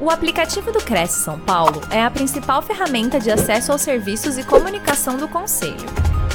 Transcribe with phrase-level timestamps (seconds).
[0.00, 4.46] O aplicativo do Cresce São Paulo é a principal ferramenta de acesso aos serviços e
[4.46, 5.74] comunicação do Conselho.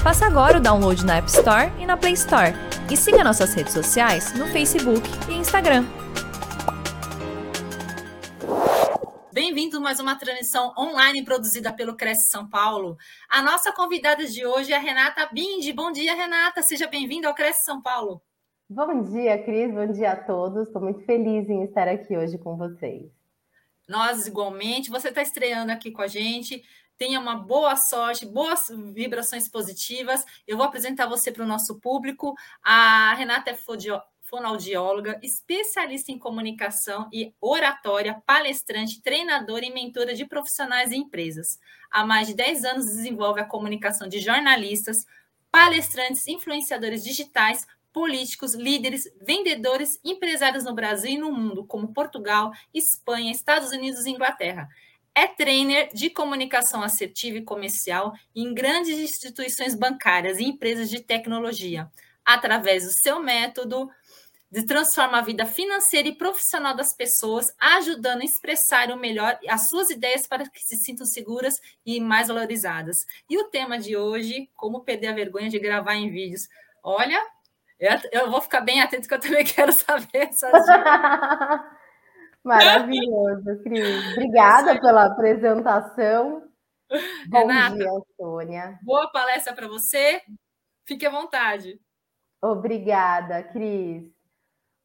[0.04, 2.52] Faça agora o download na App Store e na Play Store.
[2.92, 5.86] E siga nossas redes sociais no Facebook e Instagram.
[9.32, 12.98] Bem-vindo a mais uma transmissão online produzida pelo Cresce São Paulo.
[13.30, 15.72] A nossa convidada de hoje é a Renata Bindi.
[15.72, 16.62] Bom dia, Renata.
[16.62, 18.22] Seja bem-vinda ao Cresce São Paulo.
[18.70, 19.74] Bom dia, Cris.
[19.74, 20.68] Bom dia a todos.
[20.68, 23.23] Estou muito feliz em estar aqui hoje com vocês.
[23.88, 26.64] Nós, igualmente, você está estreando aqui com a gente.
[26.98, 30.24] Tenha uma boa sorte, boas vibrações positivas.
[30.48, 32.36] Eu vou apresentar você para o nosso público.
[32.64, 33.58] A Renata é
[34.24, 41.60] fonoaudióloga, especialista em comunicação e oratória, palestrante, treinadora e mentora de profissionais e empresas.
[41.92, 45.06] Há mais de 10 anos desenvolve a comunicação de jornalistas,
[45.52, 53.32] palestrantes, influenciadores digitais, políticos, líderes, vendedores, empresários no Brasil e no mundo, como Portugal, Espanha,
[53.32, 54.68] Estados Unidos e Inglaterra.
[55.16, 61.90] É trainer de comunicação assertiva e comercial em grandes instituições bancárias e empresas de tecnologia.
[62.26, 63.90] Através do seu método,
[64.54, 69.68] de transforma a vida financeira e profissional das pessoas, ajudando a expressar o melhor as
[69.68, 72.98] suas ideias para que se sintam seguras e mais valorizadas.
[73.28, 76.48] E o tema de hoje, como perder a vergonha de gravar em vídeos.
[76.84, 77.20] Olha,
[78.12, 80.52] eu, vou ficar bem atento, que eu também quero saber essas
[82.44, 84.12] Maravilhoso, Cris.
[84.12, 86.44] Obrigada pela apresentação.
[87.30, 88.80] Bom Renata, dia, Sônia.
[88.84, 90.22] Boa palestra para você.
[90.86, 91.80] Fique à vontade.
[92.42, 94.12] Obrigada, Cris.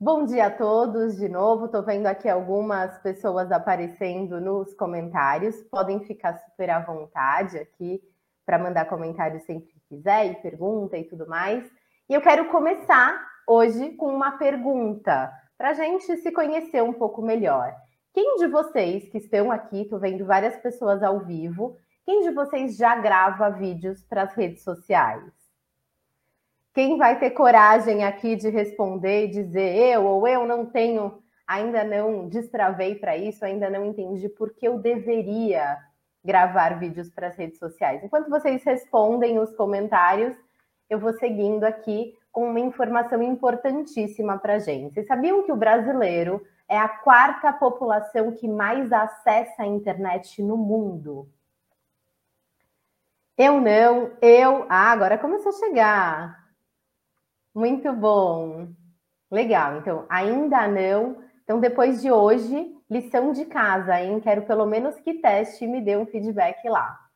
[0.01, 1.67] Bom dia a todos de novo.
[1.67, 5.61] Estou vendo aqui algumas pessoas aparecendo nos comentários.
[5.65, 8.01] Podem ficar super à vontade aqui
[8.47, 11.69] para mandar comentários sempre que quiser e pergunta e tudo mais.
[12.09, 17.21] E eu quero começar hoje com uma pergunta para a gente se conhecer um pouco
[17.21, 17.77] melhor.
[18.15, 22.79] Quem de vocês que estão aqui, estou vendo várias pessoas ao vivo, quem de vocês
[22.79, 25.31] já grava vídeos para as redes sociais?
[26.73, 31.85] Quem vai ter coragem aqui de responder e dizer eu ou eu não tenho, ainda
[31.85, 35.77] não destravei para isso, ainda não entendi por que eu deveria
[36.25, 38.03] gravar vídeos para as redes sociais?
[38.03, 40.35] Enquanto vocês respondem os comentários,
[40.89, 44.95] eu vou seguindo aqui com uma informação importantíssima para a gente.
[44.95, 50.57] Vocês sabiam que o brasileiro é a quarta população que mais acessa a internet no
[50.57, 51.29] mundo?
[53.37, 54.67] Eu não, eu.
[54.69, 56.49] Ah, agora começou a chegar.
[57.55, 58.69] Muito bom.
[59.31, 59.79] Legal.
[59.79, 61.23] Então, ainda não.
[61.45, 64.21] Então, depois de hoje, lição de casa, hein?
[64.21, 67.08] Quero pelo menos que teste e me dê um feedback lá.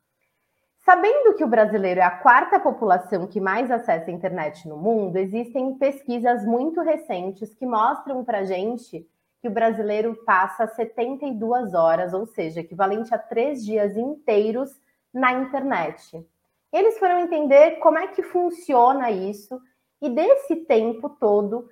[0.85, 5.17] Sabendo que o brasileiro é a quarta população que mais acessa a internet no mundo,
[5.17, 9.09] existem pesquisas muito recentes que mostram para gente
[9.41, 14.71] que o brasileiro passa 72 horas, ou seja, equivalente a três dias inteiros
[15.15, 16.25] na internet.
[16.73, 19.61] Eles foram entender como é que funciona isso,
[20.01, 21.69] e desse tempo todo,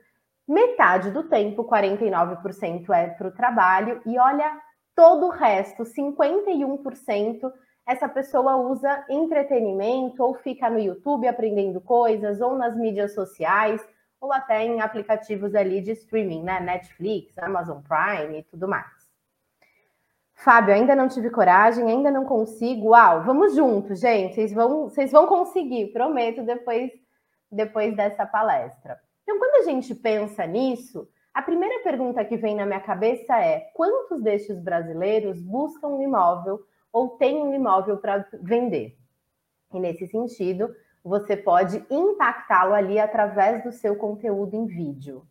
[0.47, 4.57] metade do tempo, 49%, é para o trabalho, e olha,
[4.95, 7.53] todo o resto, 51%,
[7.87, 13.87] essa pessoa usa entretenimento ou fica no YouTube aprendendo coisas, ou nas mídias sociais,
[14.21, 16.61] ou até em aplicativos ali de streaming, né?
[16.61, 19.01] Netflix, Amazon Prime e tudo mais.
[20.35, 22.91] Fábio, ainda não tive coragem, ainda não consigo.
[22.91, 24.35] Uau, vamos juntos, gente.
[24.35, 26.91] Vocês vão, vocês vão conseguir, prometo, depois,
[27.51, 28.99] depois dessa palestra.
[29.23, 33.71] Então, quando a gente pensa nisso, a primeira pergunta que vem na minha cabeça é:
[33.75, 36.61] quantos destes brasileiros buscam um imóvel
[36.93, 38.97] ou tem um imóvel para vender.
[39.73, 45.25] E nesse sentido, você pode impactá-lo ali através do seu conteúdo em vídeo.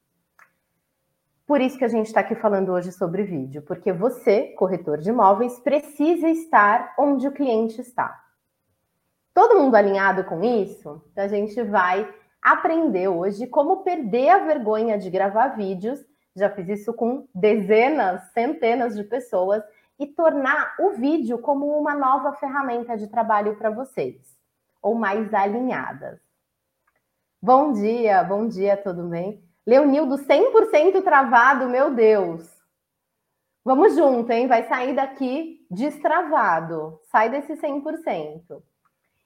[1.46, 5.09] Por isso que a gente está aqui falando hoje sobre vídeo, porque você, corretor de
[5.09, 8.24] imóveis, precisa estar onde o cliente está.
[9.34, 11.02] Todo mundo alinhado com isso?
[11.16, 12.08] A gente vai
[12.41, 16.00] aprender hoje como perder a vergonha de gravar vídeos.
[16.36, 19.64] Já fiz isso com dezenas, centenas de pessoas
[19.99, 24.40] e tornar o vídeo como uma nova ferramenta de trabalho para vocês,
[24.81, 26.19] ou mais alinhadas.
[27.41, 29.43] Bom dia, bom dia, tudo bem?
[29.67, 32.49] Leonildo 100% travado, meu Deus.
[33.63, 34.47] Vamos junto, hein?
[34.47, 36.99] Vai sair daqui destravado.
[37.11, 38.63] Sai desse 100%.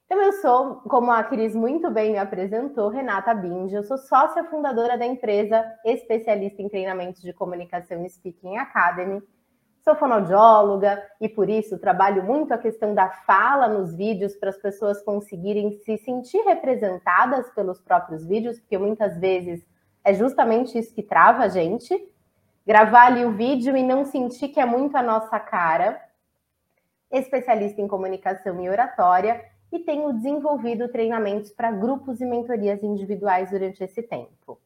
[0.05, 3.73] Então, eu sou, como a Cris muito bem me apresentou, Renata Bindi.
[3.73, 9.23] Eu sou sócia fundadora da empresa especialista em treinamentos de comunicação Speaking Academy
[9.83, 14.57] Sou fonoaudióloga e por isso trabalho muito a questão da fala nos vídeos para as
[14.57, 19.62] pessoas conseguirem se sentir representadas pelos próprios vídeos, porque muitas vezes
[20.01, 21.94] é justamente isso que trava a gente.
[22.65, 26.01] gravar ali o vídeo e não sentir que é muito a nossa cara.
[27.12, 33.83] Especialista em comunicação e oratória e tenho desenvolvido treinamentos para grupos e mentorias individuais durante
[33.83, 34.62] esse tempo.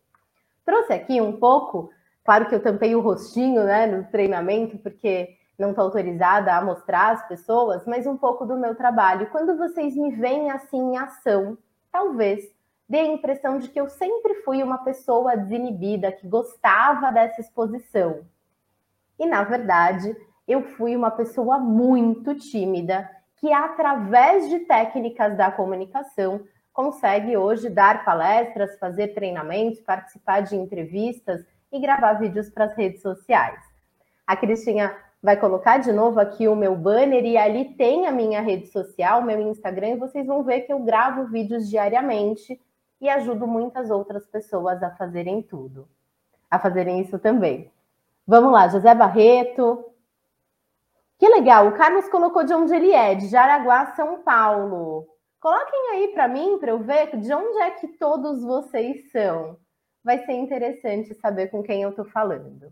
[0.64, 1.90] Trouxe aqui um pouco,
[2.28, 7.14] claro que eu tampei o rostinho né, no treinamento, porque não estou autorizada a mostrar
[7.14, 9.30] às pessoas, mas um pouco do meu trabalho.
[9.30, 11.58] Quando vocês me veem assim em ação,
[11.90, 12.44] talvez
[12.88, 18.26] dê a impressão de que eu sempre fui uma pessoa desinibida, que gostava dessa exposição.
[19.18, 20.14] E, na verdade,
[20.46, 26.42] eu fui uma pessoa muito tímida, que, através de técnicas da comunicação,
[26.74, 33.02] consegue hoje dar palestras, fazer treinamentos, participar de entrevistas e gravar vídeos para as redes
[33.02, 33.60] sociais.
[34.26, 38.42] A Cristina vai colocar de novo aqui o meu banner e ali tem a minha
[38.42, 42.60] rede social, meu Instagram, e vocês vão ver que eu gravo vídeos diariamente
[43.02, 45.88] e ajudo muitas outras pessoas a fazerem tudo,
[46.50, 47.72] a fazerem isso também.
[48.26, 49.86] Vamos lá, José Barreto.
[51.18, 55.08] Que legal, o Carlos colocou de onde ele é, de Jaraguá, São Paulo.
[55.40, 59.58] Coloquem aí para mim, para eu ver de onde é que todos vocês são.
[60.08, 62.72] Vai ser interessante saber com quem eu estou falando.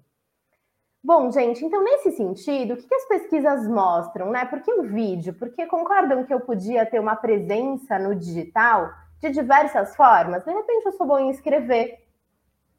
[1.04, 4.46] Bom, gente, então nesse sentido, o que, as pesquisas mostram, né?
[4.46, 5.34] Por que o vídeo?
[5.34, 8.90] Porque concordam que eu podia ter uma presença no digital
[9.20, 10.46] de diversas formas.
[10.46, 12.08] De repente, eu sou bom em escrever,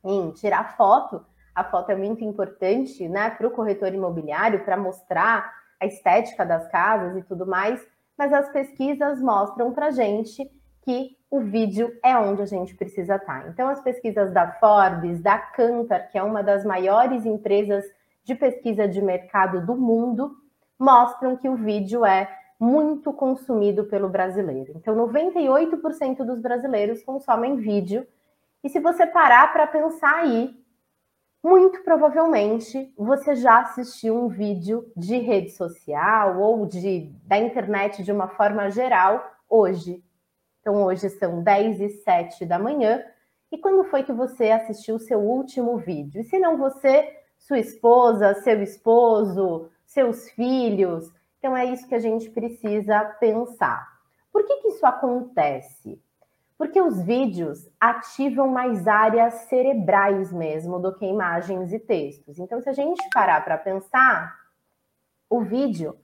[0.03, 1.23] em tirar foto.
[1.55, 6.67] A foto é muito importante, né, para o corretor imobiliário, para mostrar a estética das
[6.69, 7.87] casas e tudo mais.
[8.17, 10.51] Mas as pesquisas mostram para gente
[10.81, 13.43] que o vídeo é onde a gente precisa estar.
[13.43, 13.49] Tá.
[13.49, 17.85] Então, as pesquisas da Forbes, da Kantar, que é uma das maiores empresas
[18.25, 20.37] de pesquisa de mercado do mundo
[20.79, 22.29] mostram que o vídeo é
[22.59, 24.73] muito consumido pelo brasileiro.
[24.77, 28.07] Então, 98% dos brasileiros consomem vídeo.
[28.65, 30.55] E se você parar para pensar aí,
[31.43, 38.11] muito provavelmente você já assistiu um vídeo de rede social ou de, da internet de
[38.11, 40.03] uma forma geral hoje.
[40.67, 43.01] Então, hoje são 10 e 7 da manhã.
[43.53, 46.21] E quando foi que você assistiu o seu último vídeo?
[46.21, 47.09] E se não você,
[47.39, 51.09] sua esposa, seu esposo, seus filhos.
[51.39, 53.87] Então é isso que a gente precisa pensar.
[54.33, 56.03] Por que, que isso acontece?
[56.59, 62.41] Porque os vídeos ativam mais áreas cerebrais mesmo do que imagens e textos.
[62.41, 64.35] Então, se a gente parar para pensar,
[65.31, 65.97] o vídeo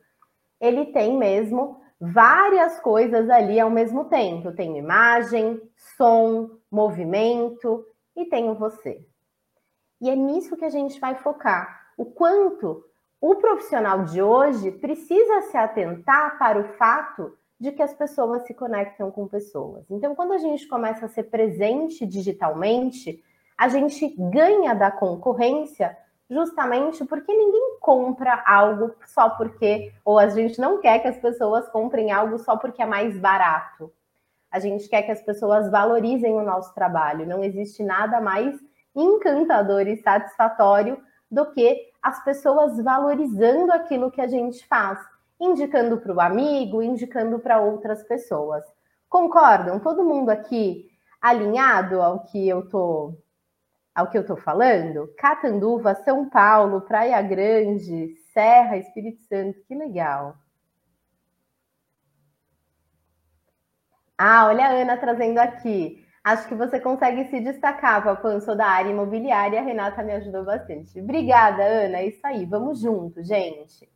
[0.61, 4.51] ele tem mesmo várias coisas ali ao mesmo tempo.
[4.51, 5.63] Tem imagem,
[5.97, 9.07] som, movimento e tem você.
[10.01, 11.93] E é nisso que a gente vai focar.
[11.97, 12.85] O quanto
[13.21, 18.53] o profissional de hoje precisa se atentar para o fato de que as pessoas se
[18.53, 19.89] conectam com pessoas.
[19.89, 23.23] Então, quando a gente começa a ser presente digitalmente,
[23.57, 25.97] a gente ganha da concorrência
[26.33, 31.69] justamente porque ninguém compra algo só porque, ou a gente não quer que as pessoas
[31.69, 33.93] comprem algo só porque é mais barato.
[34.51, 37.27] A gente quer que as pessoas valorizem o nosso trabalho.
[37.27, 38.59] Não existe nada mais
[38.95, 40.99] encantador e satisfatório
[41.31, 44.99] do que as pessoas valorizando aquilo que a gente faz,
[45.41, 48.65] indicando para o amigo, indicando para outras pessoas.
[49.09, 49.79] Concordam?
[49.79, 50.91] Todo mundo aqui
[51.21, 53.15] alinhado ao que eu tô
[53.95, 55.13] ao que eu tô falando?
[55.17, 60.37] Catanduva, São Paulo, Praia Grande, Serra, Espírito Santo, que legal.
[64.17, 66.07] Ah, olha a Ana trazendo aqui.
[66.25, 68.39] Acho que você consegue se destacar, Papan.
[68.39, 71.01] Sou da área imobiliária, a Renata me ajudou bastante.
[71.01, 71.99] Obrigada, Ana.
[71.99, 72.47] É isso aí.
[72.47, 73.91] Vamos junto, gente.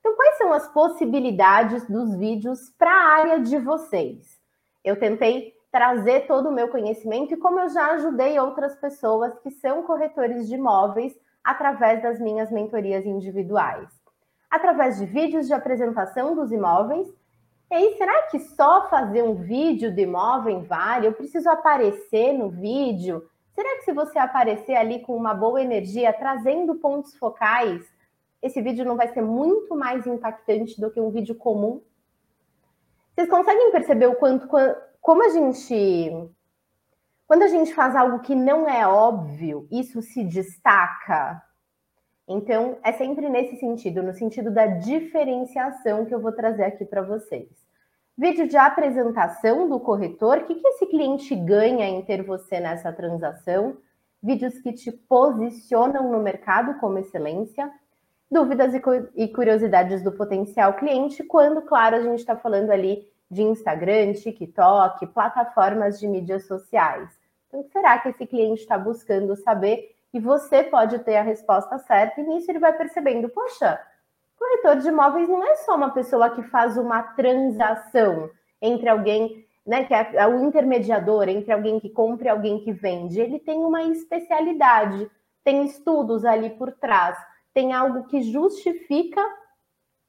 [0.00, 4.40] Então, quais são as possibilidades dos vídeos para a área de vocês?
[4.82, 9.50] Eu tentei trazer todo o meu conhecimento e como eu já ajudei outras pessoas que
[9.50, 11.14] são corretores de imóveis
[11.44, 13.86] através das minhas mentorias individuais.
[14.50, 17.06] Através de vídeos de apresentação dos imóveis
[17.70, 21.08] e aí, será que só fazer um vídeo do imóvel vale?
[21.08, 23.28] Eu preciso aparecer no vídeo?
[23.54, 27.84] Será que se você aparecer ali com uma boa energia, trazendo pontos focais,
[28.40, 31.82] esse vídeo não vai ser muito mais impactante do que um vídeo comum?
[33.16, 34.46] Vocês conseguem perceber o quanto,
[35.06, 36.10] como a gente,
[37.28, 41.40] quando a gente faz algo que não é óbvio, isso se destaca?
[42.26, 47.02] Então, é sempre nesse sentido, no sentido da diferenciação que eu vou trazer aqui para
[47.02, 47.46] vocês.
[48.18, 52.92] Vídeo de apresentação do corretor, o que, que esse cliente ganha em ter você nessa
[52.92, 53.76] transação?
[54.20, 57.70] Vídeos que te posicionam no mercado como excelência,
[58.28, 58.74] dúvidas
[59.14, 65.06] e curiosidades do potencial cliente, quando, claro, a gente está falando ali de Instagram, TikTok,
[65.08, 67.10] plataformas de mídias sociais.
[67.48, 72.20] Então, será que esse cliente está buscando saber e você pode ter a resposta certa,
[72.20, 73.78] e nisso ele vai percebendo, poxa,
[74.38, 78.30] corretor de imóveis não é só uma pessoa que faz uma transação
[78.62, 82.72] entre alguém, né, que é, é o intermediador entre alguém que compra e alguém que
[82.72, 83.20] vende.
[83.20, 85.10] Ele tem uma especialidade,
[85.44, 87.16] tem estudos ali por trás,
[87.52, 89.22] tem algo que justifica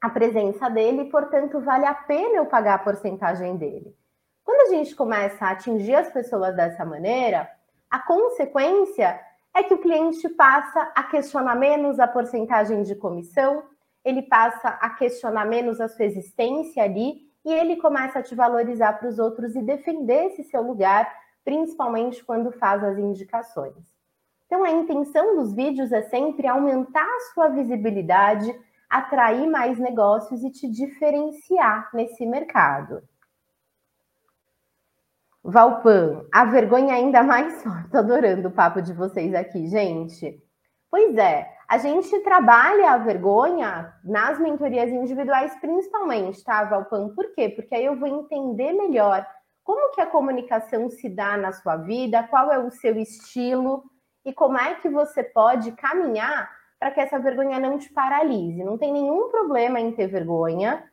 [0.02, 3.96] a presença dele e, portanto, vale a pena eu pagar a porcentagem dele.
[4.44, 7.50] Quando a gente começa a atingir as pessoas dessa maneira,
[7.90, 9.20] a consequência
[9.56, 13.64] é que o cliente passa a questionar menos a porcentagem de comissão,
[14.06, 18.94] ele passa a questionar menos a sua existência ali e ele começa a te valorizar
[18.94, 21.12] para os outros e defender esse seu lugar,
[21.44, 23.98] principalmente quando faz as indicações.
[24.46, 28.54] Então, a intenção dos vídeos é sempre aumentar a sua visibilidade,
[28.90, 33.02] atrair mais negócios e te diferenciar nesse mercado.
[35.44, 37.90] Valpan, a vergonha ainda mais forte.
[37.90, 40.42] Tô adorando o papo de vocês aqui, gente.
[40.90, 47.10] Pois é, a gente trabalha a vergonha nas mentorias individuais, principalmente, tá, Valpan?
[47.10, 47.50] Por quê?
[47.50, 49.26] Porque aí eu vou entender melhor
[49.64, 53.84] como que a comunicação se dá na sua vida, qual é o seu estilo
[54.24, 58.64] e como é que você pode caminhar para que essa vergonha não te paralise.
[58.64, 60.84] Não tem nenhum problema em ter vergonha.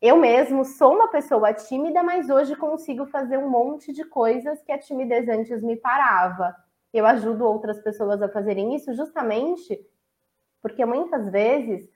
[0.00, 4.72] Eu mesmo sou uma pessoa tímida, mas hoje consigo fazer um monte de coisas que
[4.72, 6.54] a timidez antes me parava.
[6.92, 9.80] Eu ajudo outras pessoas a fazerem isso justamente
[10.62, 11.90] porque muitas vezes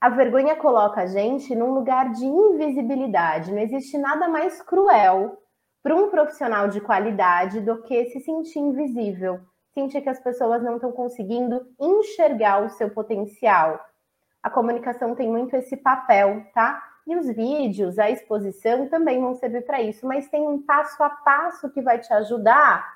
[0.00, 3.52] a vergonha coloca a gente num lugar de invisibilidade.
[3.52, 5.40] Não existe nada mais cruel
[5.82, 9.40] para um profissional de qualidade do que se sentir invisível,
[9.76, 13.78] sentir que as pessoas não estão conseguindo enxergar o seu potencial.
[14.42, 16.82] A comunicação tem muito esse papel, tá?
[17.06, 21.10] E os vídeos, a exposição também vão servir para isso, mas tem um passo a
[21.10, 22.90] passo que vai te ajudar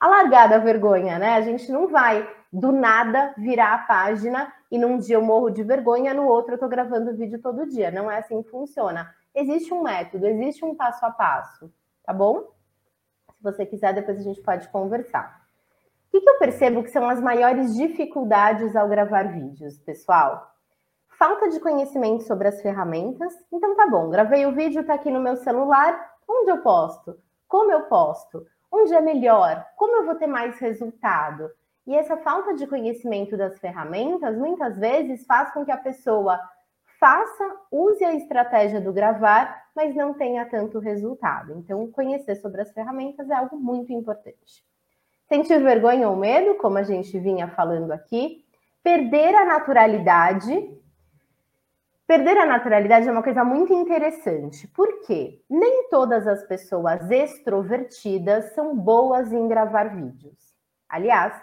[0.00, 1.34] a largar da vergonha, né?
[1.34, 5.62] A gente não vai do nada virar a página e num dia eu morro de
[5.62, 7.92] vergonha, no outro eu tô gravando vídeo todo dia.
[7.92, 9.14] Não é assim que funciona.
[9.32, 11.72] Existe um método, existe um passo a passo,
[12.04, 12.48] tá bom?
[13.36, 15.45] Se você quiser, depois a gente pode conversar.
[16.16, 20.50] O que, eu percebo que são as maiores dificuldades ao gravar vídeos, pessoal?
[21.18, 23.34] Falta de conhecimento sobre as ferramentas.
[23.52, 26.14] Então tá bom, gravei o vídeo, tá aqui no meu celular.
[26.26, 27.18] Onde eu posto?
[27.46, 28.46] Como eu posto?
[28.72, 29.62] Onde é melhor?
[29.76, 31.50] Como eu vou ter mais resultado?
[31.86, 36.40] E essa falta de conhecimento das ferramentas muitas vezes faz com que a pessoa
[36.98, 41.52] faça, use a estratégia do gravar, mas não tenha tanto resultado.
[41.58, 44.64] Então, conhecer sobre as ferramentas é algo muito importante.
[45.28, 48.44] Sentir vergonha ou medo, como a gente vinha falando aqui,
[48.82, 50.72] perder a naturalidade.
[52.06, 58.76] Perder a naturalidade é uma coisa muito interessante, porque nem todas as pessoas extrovertidas são
[58.76, 60.54] boas em gravar vídeos.
[60.88, 61.34] Aliás,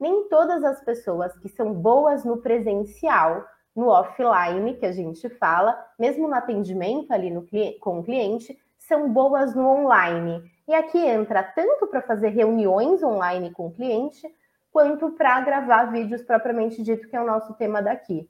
[0.00, 5.78] nem todas as pessoas que são boas no presencial, no offline, que a gente fala,
[5.96, 7.46] mesmo no atendimento ali no,
[7.78, 10.42] com o cliente, são boas no online.
[10.68, 14.22] E aqui entra tanto para fazer reuniões online com o cliente,
[14.70, 18.28] quanto para gravar vídeos propriamente dito, que é o nosso tema daqui.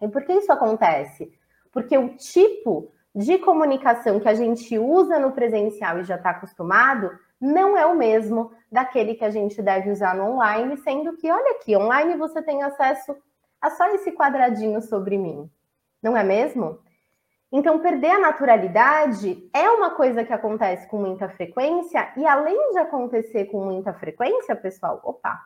[0.00, 1.32] E por que isso acontece?
[1.70, 7.16] Porque o tipo de comunicação que a gente usa no presencial e já está acostumado
[7.40, 11.52] não é o mesmo daquele que a gente deve usar no online, sendo que, olha
[11.52, 13.16] aqui, online você tem acesso
[13.60, 15.48] a só esse quadradinho sobre mim,
[16.02, 16.80] não é mesmo?
[17.56, 22.78] Então, perder a naturalidade é uma coisa que acontece com muita frequência, e além de
[22.78, 25.40] acontecer com muita frequência, pessoal, opa,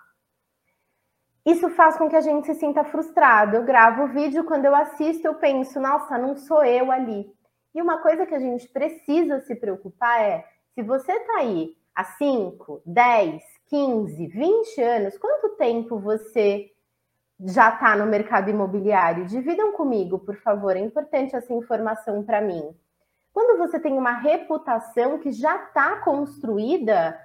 [1.44, 3.56] isso faz com que a gente se sinta frustrado.
[3.56, 7.30] Eu gravo o vídeo, quando eu assisto, eu penso, nossa, não sou eu ali.
[7.74, 12.04] E uma coisa que a gente precisa se preocupar é: se você está aí há
[12.04, 16.70] 5, 10, 15, 20 anos, quanto tempo você
[17.40, 19.26] já está no mercado imobiliário?
[19.26, 22.74] Dividam comigo, por favor, é importante essa informação para mim.
[23.32, 27.18] Quando você tem uma reputação que já está construída,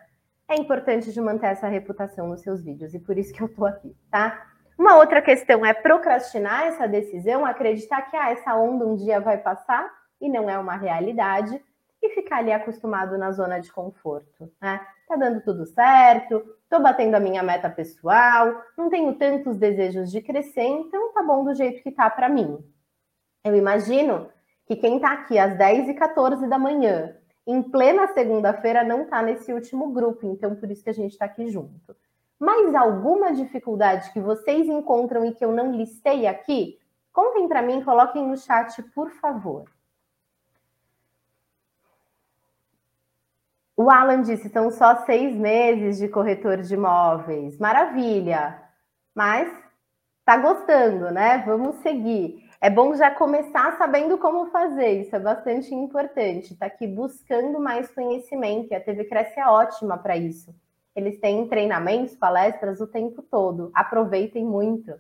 [0.48, 3.66] é importante de manter essa reputação nos seus vídeos, e por isso que eu estou
[3.66, 4.46] aqui, tá?
[4.78, 9.38] Uma outra questão é procrastinar essa decisão, acreditar que ah, essa onda um dia vai
[9.38, 9.90] passar
[10.20, 11.62] e não é uma realidade,
[12.04, 14.86] e ficar ali acostumado na zona de conforto, né?
[15.08, 20.22] Tá dando tudo certo, tô batendo a minha meta pessoal, não tenho tantos desejos de
[20.22, 22.60] crescer, então tá bom do jeito que tá para mim.
[23.44, 24.30] Eu imagino
[24.66, 29.22] que quem tá aqui às 10 e 14 da manhã, em plena segunda-feira, não tá
[29.22, 31.96] nesse último grupo, então por isso que a gente tá aqui junto.
[32.40, 36.78] Mais alguma dificuldade que vocês encontram e que eu não listei aqui?
[37.12, 39.66] Contem para mim, coloquem no chat, por favor.
[43.84, 47.58] O Alan disse: são só seis meses de corretor de imóveis.
[47.58, 48.58] Maravilha!
[49.14, 49.52] Mas
[50.24, 51.44] tá gostando, né?
[51.46, 52.50] Vamos seguir.
[52.62, 56.56] É bom já começar sabendo como fazer, isso é bastante importante.
[56.56, 60.56] Tá aqui buscando mais conhecimento e a TV Cresce é ótima para isso.
[60.96, 63.70] Eles têm treinamentos, palestras o tempo todo.
[63.76, 64.94] Aproveitem muito.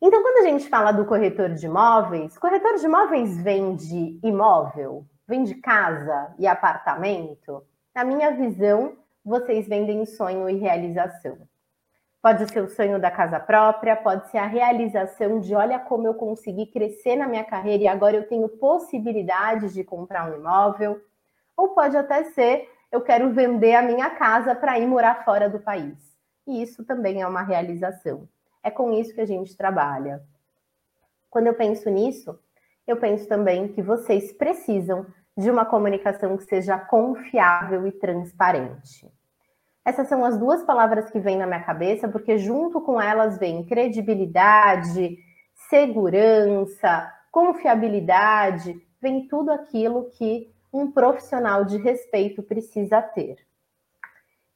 [0.00, 5.54] Então, quando a gente fala do corretor de imóveis, corretor de imóveis vende imóvel, vende
[5.56, 7.62] casa e apartamento.
[7.94, 11.36] Na minha visão, vocês vendem sonho e realização.
[12.22, 16.14] Pode ser o sonho da casa própria, pode ser a realização de olha como eu
[16.14, 21.00] consegui crescer na minha carreira e agora eu tenho possibilidade de comprar um imóvel.
[21.56, 25.60] Ou pode até ser eu quero vender a minha casa para ir morar fora do
[25.60, 26.16] país.
[26.46, 28.26] E isso também é uma realização.
[28.62, 30.22] É com isso que a gente trabalha.
[31.28, 32.38] Quando eu penso nisso,
[32.86, 35.06] eu penso também que vocês precisam
[35.38, 39.08] de uma comunicação que seja confiável e transparente.
[39.84, 43.64] Essas são as duas palavras que vêm na minha cabeça, porque junto com elas vem
[43.64, 45.16] credibilidade,
[45.70, 53.36] segurança, confiabilidade, vem tudo aquilo que um profissional de respeito precisa ter.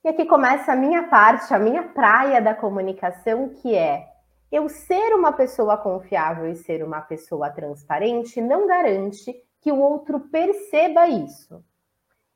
[0.05, 4.05] E aqui começa a minha parte, a minha praia da comunicação, que é
[4.51, 10.21] eu ser uma pessoa confiável e ser uma pessoa transparente não garante que o outro
[10.21, 11.65] perceba isso.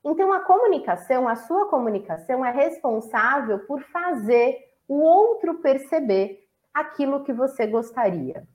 [0.03, 4.57] Então, a comunicação, a sua comunicação é responsável por fazer
[4.87, 8.47] o outro perceber aquilo que você gostaria.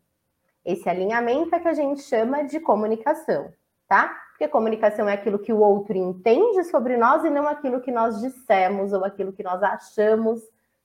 [0.63, 3.51] Esse alinhamento é que a gente chama de comunicação,
[3.87, 4.07] tá?
[4.29, 8.21] Porque comunicação é aquilo que o outro entende sobre nós e não aquilo que nós
[8.21, 10.41] dissemos ou aquilo que nós achamos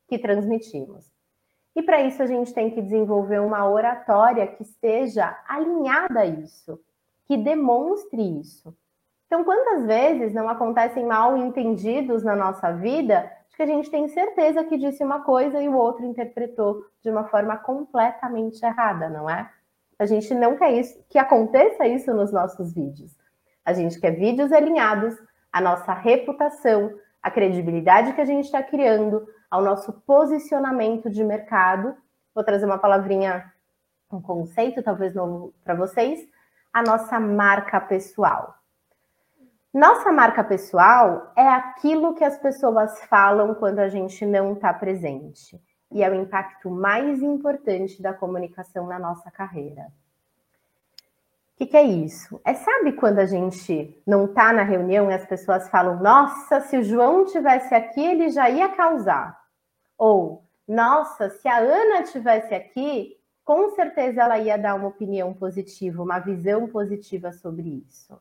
[0.09, 1.09] que transmitimos.
[1.77, 6.81] E para isso a gente tem que desenvolver uma oratória que esteja alinhada a isso,
[7.27, 8.75] que demonstre isso.
[9.27, 14.09] Então, quantas vezes não acontecem mal entendidos na nossa vida de que a gente tem
[14.09, 19.29] certeza que disse uma coisa e o outro interpretou de uma forma completamente errada, não
[19.29, 19.51] é?
[19.99, 23.17] A gente não quer isso, que aconteça isso nos nossos vídeos.
[23.65, 25.17] A gente quer vídeos alinhados
[25.53, 31.97] à nossa reputação, à credibilidade que a gente está criando, ao nosso posicionamento de mercado.
[32.35, 33.51] Vou trazer uma palavrinha,
[34.13, 36.21] um conceito talvez novo para vocês,
[36.77, 38.55] a nossa marca pessoal.
[39.73, 45.59] Nossa marca pessoal é aquilo que as pessoas falam quando a gente não está presente.
[45.91, 49.85] E é o impacto mais importante da comunicação na nossa carreira.
[51.55, 52.39] O que, que, é isso?
[52.45, 56.77] É sabe quando a gente não está na reunião e as pessoas falam, nossa, se
[56.77, 59.41] o João tivesse aqui, ele já ia causar.
[59.97, 66.03] Ou, nossa, se a Ana tivesse aqui, com certeza ela ia dar uma opinião positiva,
[66.03, 68.21] uma visão positiva sobre isso.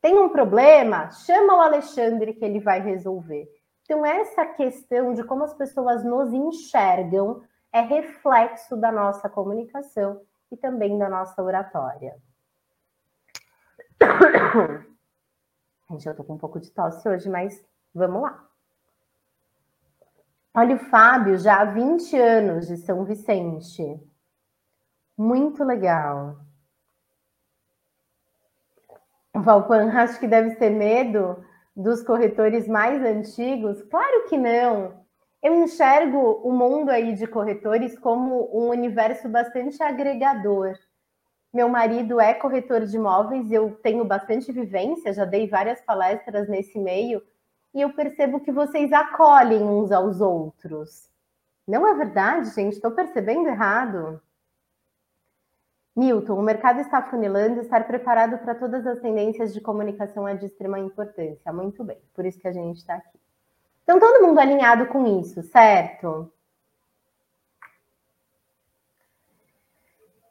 [0.00, 1.10] Tem um problema?
[1.10, 3.48] Chama o Alexandre que ele vai resolver.
[3.82, 10.20] Então, essa questão de como as pessoas nos enxergam é reflexo da nossa comunicação
[10.52, 12.14] e também da nossa oratória.
[15.90, 17.58] Gente, eu tô com um pouco de tosse hoje, mas
[17.94, 18.46] vamos lá.
[20.52, 23.98] Olha o Fábio, já há 20 anos de São Vicente.
[25.18, 26.36] Muito legal.
[29.34, 33.82] Valpan, acho que deve ser medo dos corretores mais antigos.
[33.90, 35.04] Claro que não.
[35.42, 40.78] Eu enxergo o mundo aí de corretores como um universo bastante agregador.
[41.52, 46.78] Meu marido é corretor de imóveis, eu tenho bastante vivência, já dei várias palestras nesse
[46.78, 47.20] meio,
[47.74, 51.10] e eu percebo que vocês acolhem uns aos outros.
[51.66, 52.74] Não é verdade, gente?
[52.74, 54.20] Estou percebendo errado.
[55.98, 60.46] Milton, o mercado está funilando, estar preparado para todas as tendências de comunicação é de
[60.46, 61.52] extrema importância.
[61.52, 63.18] Muito bem, por isso que a gente está aqui.
[63.82, 66.32] Então, todo mundo alinhado com isso, certo?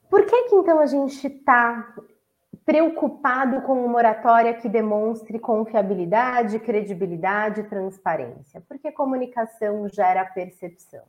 [0.09, 1.93] Por que, que então a gente está
[2.65, 8.63] preocupado com uma oratória que demonstre confiabilidade, credibilidade e transparência?
[8.69, 11.03] Porque comunicação gera percepção.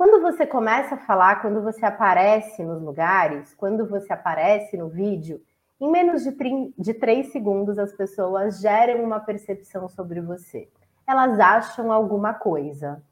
[0.00, 5.42] Quando você começa a falar, quando você aparece nos lugares, quando você aparece no vídeo,
[5.78, 6.34] em menos de,
[6.78, 10.70] de três segundos as pessoas geram uma percepção sobre você.
[11.06, 13.02] Elas acham alguma coisa.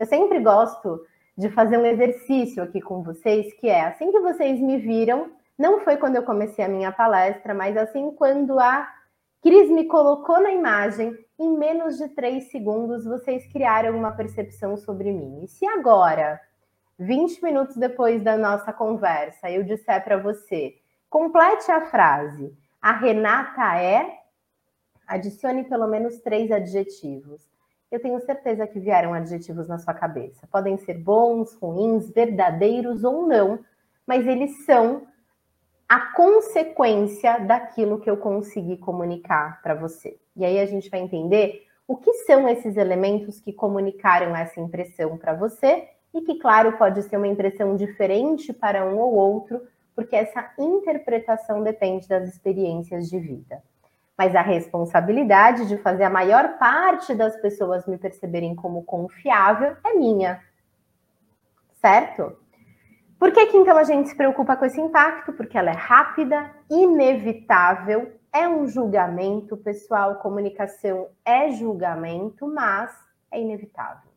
[0.00, 1.04] Eu sempre gosto
[1.36, 5.80] de fazer um exercício aqui com vocês, que é assim que vocês me viram, não
[5.80, 8.88] foi quando eu comecei a minha palestra, mas assim quando a
[9.42, 15.12] Cris me colocou na imagem, em menos de três segundos vocês criaram uma percepção sobre
[15.12, 15.44] mim.
[15.44, 16.40] E se agora,
[16.98, 20.74] 20 minutos depois da nossa conversa, eu disser para você,
[21.08, 24.18] complete a frase: a Renata é,
[25.06, 27.48] adicione pelo menos três adjetivos.
[27.90, 30.46] Eu tenho certeza que vieram adjetivos na sua cabeça.
[30.52, 33.64] Podem ser bons, ruins, verdadeiros ou não,
[34.06, 35.06] mas eles são
[35.88, 40.18] a consequência daquilo que eu consegui comunicar para você.
[40.36, 45.16] E aí a gente vai entender o que são esses elementos que comunicaram essa impressão
[45.16, 49.62] para você e que, claro, pode ser uma impressão diferente para um ou outro,
[49.94, 53.62] porque essa interpretação depende das experiências de vida.
[54.16, 59.94] Mas a responsabilidade de fazer a maior parte das pessoas me perceberem como confiável é
[59.94, 60.42] minha.
[61.80, 62.36] Certo?
[63.18, 65.32] Por que, que então a gente se preocupa com esse impacto?
[65.32, 70.16] Porque ela é rápida, inevitável, é um julgamento, pessoal.
[70.16, 72.94] Comunicação é julgamento, mas
[73.30, 74.10] é inevitável.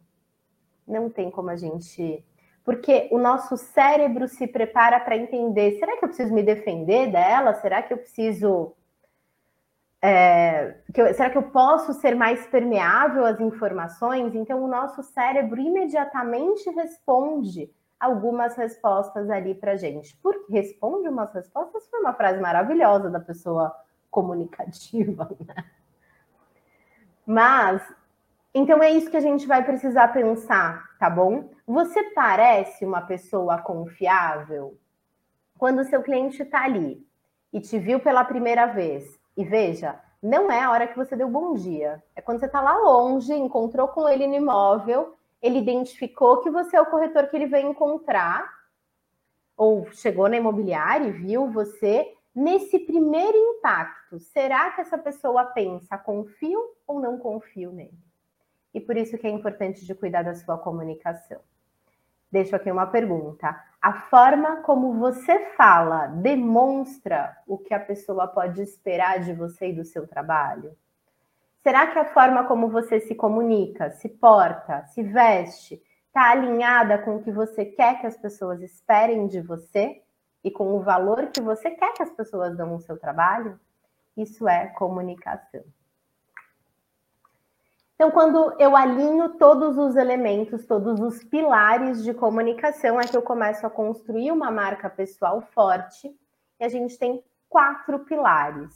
[0.88, 2.24] Não tem como a gente.
[2.64, 7.56] Porque o nosso cérebro se prepara para entender: será que eu preciso me defender dela?
[7.56, 8.74] Será que eu preciso.
[10.04, 14.36] É, que eu, será que eu posso ser mais permeável às informações?
[14.36, 20.18] Então, o nosso cérebro imediatamente responde algumas respostas ali para gente.
[20.18, 23.74] Porque responde umas respostas foi uma frase maravilhosa da pessoa
[24.10, 25.66] comunicativa, né?
[27.26, 27.82] Mas,
[28.54, 31.50] então é isso que a gente vai precisar pensar, tá bom?
[31.68, 34.78] Você parece uma pessoa confiável
[35.58, 37.06] quando o seu cliente está ali
[37.54, 39.20] e te viu pela primeira vez.
[39.38, 42.04] E veja, não é a hora que você deu bom dia.
[42.16, 46.78] É quando você está lá longe, encontrou com ele no imóvel ele identificou que você
[46.78, 48.50] é o corretor que ele veio encontrar,
[49.58, 52.14] ou chegou na imobiliária e viu você.
[52.34, 57.98] Nesse primeiro impacto, será que essa pessoa pensa confio ou não confio nele?
[58.74, 61.42] E por isso que é importante de cuidar da sua comunicação.
[62.32, 63.62] Deixo aqui uma pergunta.
[63.82, 69.74] A forma como você fala demonstra o que a pessoa pode esperar de você e
[69.74, 70.76] do seu trabalho?
[71.64, 77.18] Será que a forma como você se comunica, se porta, se veste, está alinhada com
[77.18, 80.02] o que você quer que as pessoas esperem de você
[80.44, 83.60] e com o valor que você quer que as pessoas dão no seu trabalho?
[84.18, 85.64] Isso é comunicação.
[87.94, 93.22] Então, quando eu alinho todos os elementos, todos os pilares de comunicação, é que eu
[93.22, 96.12] começo a construir uma marca pessoal forte.
[96.60, 98.74] E a gente tem quatro pilares: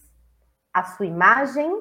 [0.71, 1.76] a sua imagem,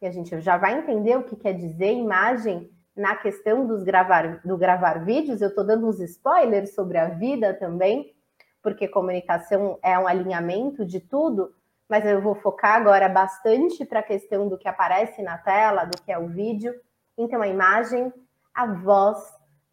[0.00, 4.40] e a gente já vai entender o que quer dizer imagem na questão dos gravar,
[4.44, 5.40] do gravar vídeos.
[5.40, 8.14] Eu estou dando uns spoilers sobre a vida também,
[8.62, 11.54] porque comunicação é um alinhamento de tudo,
[11.88, 16.00] mas eu vou focar agora bastante para a questão do que aparece na tela, do
[16.02, 16.74] que é o vídeo.
[17.16, 18.12] Então, a imagem,
[18.54, 19.18] a voz,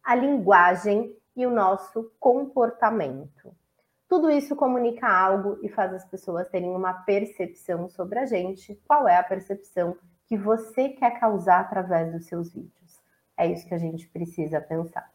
[0.02, 3.54] a linguagem e o nosso comportamento.
[4.08, 8.74] Tudo isso comunica algo e faz as pessoas terem uma percepção sobre a gente.
[8.86, 9.96] Qual é a percepção
[10.28, 13.02] que você quer causar através dos seus vídeos.
[13.36, 15.08] É isso que a gente precisa pensar.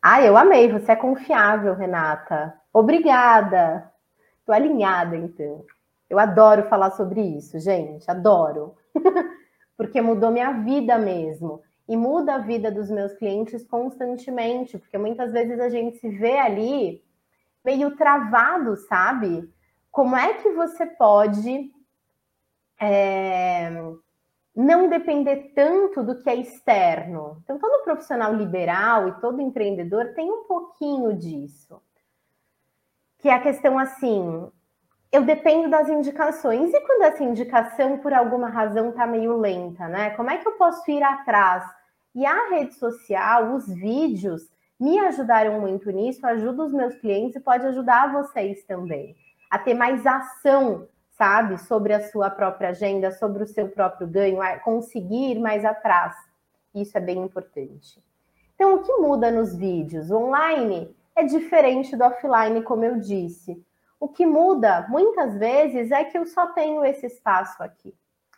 [0.00, 2.58] Ah, eu amei, você é confiável, Renata.
[2.72, 3.92] Obrigada.
[4.40, 5.64] Estou alinhada, então.
[6.08, 8.74] Eu adoro falar sobre isso, gente, adoro.
[9.76, 11.62] porque mudou minha vida mesmo.
[11.86, 16.38] E muda a vida dos meus clientes constantemente, porque muitas vezes a gente se vê
[16.38, 17.04] ali
[17.64, 19.52] meio travado, sabe?
[19.90, 21.70] Como é que você pode
[22.80, 23.70] é,
[24.54, 27.38] não depender tanto do que é externo.
[27.42, 31.80] Então, todo profissional liberal e todo empreendedor tem um pouquinho disso.
[33.18, 34.50] Que é a questão assim,
[35.10, 36.72] eu dependo das indicações.
[36.72, 40.10] E quando essa indicação, por alguma razão, está meio lenta, né?
[40.10, 41.64] Como é que eu posso ir atrás?
[42.14, 44.42] E a rede social, os vídeos,
[44.78, 49.16] me ajudaram muito nisso, ajuda os meus clientes e pode ajudar vocês também
[49.50, 54.38] a ter mais ação sabe, sobre a sua própria agenda, sobre o seu próprio ganho,
[54.64, 56.14] conseguir ir mais atrás.
[56.74, 58.02] Isso é bem importante.
[58.54, 60.10] Então, o que muda nos vídeos?
[60.10, 63.62] O online é diferente do offline, como eu disse.
[64.00, 67.94] O que muda muitas vezes é que eu só tenho esse espaço aqui.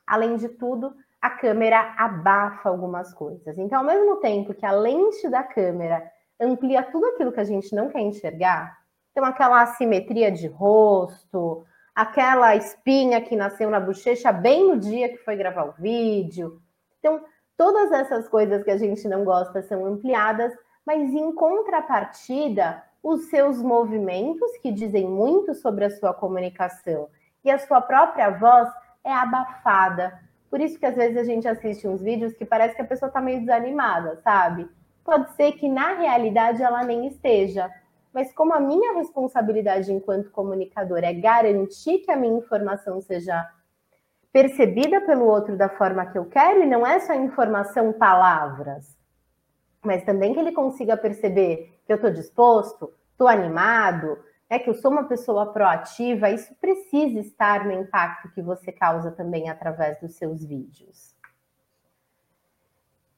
[0.07, 3.57] Além de tudo, a câmera abafa algumas coisas.
[3.57, 7.75] Então, ao mesmo tempo que a lente da câmera amplia tudo aquilo que a gente
[7.75, 8.79] não quer enxergar,
[9.11, 15.19] então aquela assimetria de rosto, aquela espinha que nasceu na bochecha bem no dia que
[15.19, 16.61] foi gravar o vídeo.
[16.99, 17.23] Então,
[17.57, 20.53] todas essas coisas que a gente não gosta são ampliadas,
[20.85, 27.09] mas em contrapartida, os seus movimentos, que dizem muito sobre a sua comunicação,
[27.45, 28.69] e a sua própria voz
[29.05, 30.19] é abafada.
[30.51, 33.09] Por isso que às vezes a gente assiste uns vídeos que parece que a pessoa
[33.09, 34.69] está meio desanimada, sabe?
[35.05, 37.71] Pode ser que na realidade ela nem esteja,
[38.15, 43.45] mas como a minha responsabilidade enquanto comunicador é garantir que a minha informação seja
[44.33, 48.97] percebida pelo outro da forma que eu quero e não é só informação, palavras,
[49.83, 54.75] mas também que ele consiga perceber que eu estou disposto, estou animado, é que eu
[54.75, 60.15] sou uma pessoa proativa, isso precisa estar no impacto que você causa também através dos
[60.15, 61.14] seus vídeos.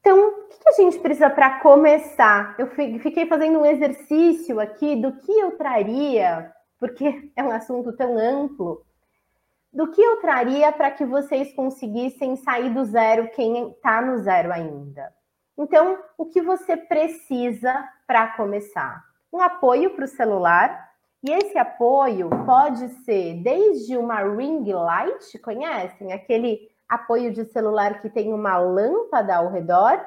[0.07, 2.55] Então, o que a gente precisa para começar?
[2.61, 8.17] Eu fiquei fazendo um exercício aqui do que eu traria, porque é um assunto tão
[8.17, 8.87] amplo,
[9.73, 14.53] do que eu traria para que vocês conseguissem sair do zero quem está no zero
[14.53, 15.13] ainda.
[15.59, 19.03] Então, o que você precisa para começar?
[19.33, 20.89] Um apoio para o celular,
[21.21, 26.13] e esse apoio pode ser desde uma ring light, conhecem?
[26.13, 30.05] Aquele apoio de celular que tem uma lâmpada ao redor,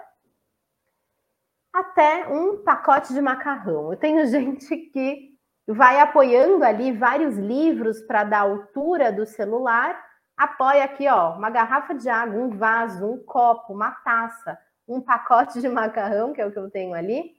[1.74, 3.92] até um pacote de macarrão.
[3.92, 5.30] Eu tenho gente que
[5.68, 10.04] vai apoiando ali vários livros para dar altura do celular,
[10.36, 15.62] apoia aqui, ó, uma garrafa de água, um vaso, um copo, uma taça, um pacote
[15.62, 17.36] de macarrão, que é o que eu tenho ali,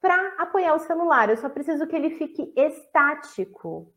[0.00, 1.28] para apoiar o celular.
[1.28, 3.92] Eu só preciso que ele fique estático.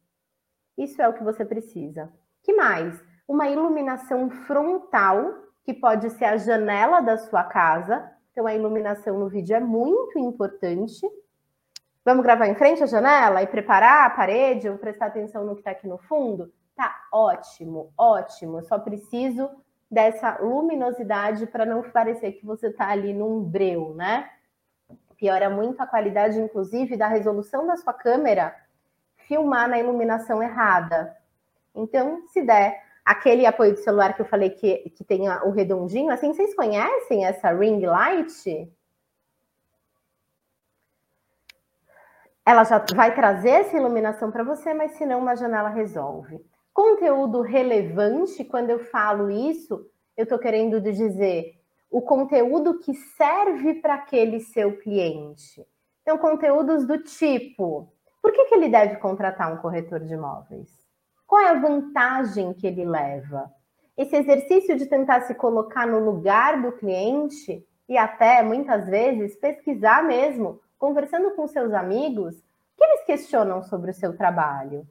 [0.78, 2.12] Isso é o que você precisa.
[2.44, 3.02] Que mais?
[3.28, 8.12] Uma iluminação frontal, que pode ser a janela da sua casa.
[8.32, 11.08] Então, a iluminação no vídeo é muito importante.
[12.04, 15.62] Vamos gravar em frente à janela e preparar a parede ou prestar atenção no que
[15.62, 16.52] está aqui no fundo?
[16.76, 18.64] Tá ótimo, ótimo.
[18.64, 19.50] Só preciso
[19.90, 24.30] dessa luminosidade para não parecer que você está ali num breu, né?
[25.18, 28.56] Piora muito a qualidade, inclusive, da resolução da sua câmera
[29.28, 31.16] filmar na iluminação errada.
[31.76, 36.12] Então, se der aquele apoio de celular que eu falei que, que tem o redondinho,
[36.12, 38.72] assim, vocês conhecem essa ring light?
[42.46, 46.44] ela já vai trazer essa iluminação para você, mas se não, uma janela resolve.
[46.74, 49.86] Conteúdo relevante, quando eu falo isso,
[50.18, 51.56] eu estou querendo dizer
[51.90, 55.66] o conteúdo que serve para aquele seu cliente.
[56.02, 60.81] Então, conteúdos do tipo: por que, que ele deve contratar um corretor de imóveis?
[61.32, 63.50] Qual é a vantagem que ele leva?
[63.98, 70.04] Esse exercício de tentar se colocar no lugar do cliente e até muitas vezes pesquisar
[70.04, 72.36] mesmo conversando com seus amigos,
[72.76, 74.86] que eles questionam sobre o seu trabalho?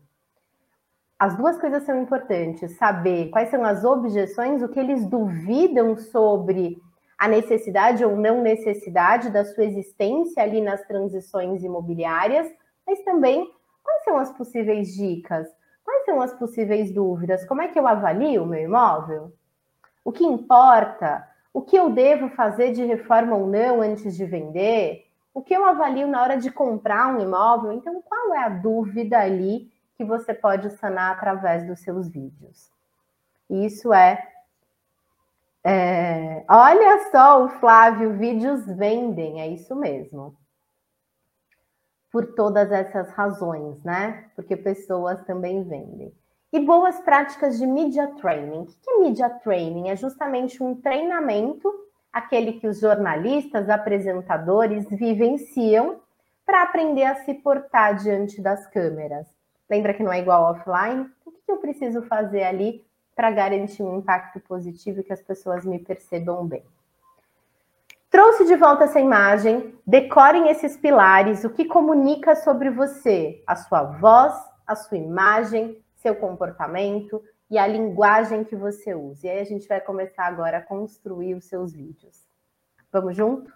[1.18, 6.78] As duas coisas são importantes: saber quais são as objeções, o que eles duvidam sobre
[7.18, 12.50] a necessidade ou não necessidade da sua existência ali nas transições imobiliárias,
[12.86, 13.46] mas também
[13.84, 15.46] quais são as possíveis dicas,
[15.90, 19.32] quais são as possíveis dúvidas, como é que eu avalio o meu imóvel?
[20.04, 21.28] O que importa?
[21.52, 25.10] O que eu devo fazer de reforma ou não antes de vender?
[25.32, 27.72] o que eu avalio na hora de comprar um imóvel?
[27.72, 32.70] Então, qual é a dúvida ali que você pode sanar através dos seus vídeos?
[33.48, 34.26] Isso é.
[35.64, 40.34] é olha só, o Flávio, vídeos vendem, é isso mesmo.
[42.10, 44.24] Por todas essas razões, né?
[44.34, 46.12] Porque pessoas também vendem.
[46.52, 48.62] E boas práticas de media training.
[48.62, 49.90] O que é media training?
[49.90, 51.72] É justamente um treinamento
[52.12, 56.00] aquele que os jornalistas, apresentadores vivenciam
[56.44, 59.26] para aprender a se portar diante das câmeras.
[59.68, 61.08] Lembra que não é igual offline?
[61.24, 65.64] O que eu preciso fazer ali para garantir um impacto positivo e que as pessoas
[65.64, 66.64] me percebam bem?
[68.10, 73.84] Trouxe de volta essa imagem, decorem esses pilares, o que comunica sobre você, a sua
[73.84, 74.34] voz,
[74.66, 79.28] a sua imagem, seu comportamento, e a linguagem que você usa.
[79.28, 82.26] E aí a gente vai começar agora a construir os seus vídeos.
[82.92, 83.52] Vamos junto?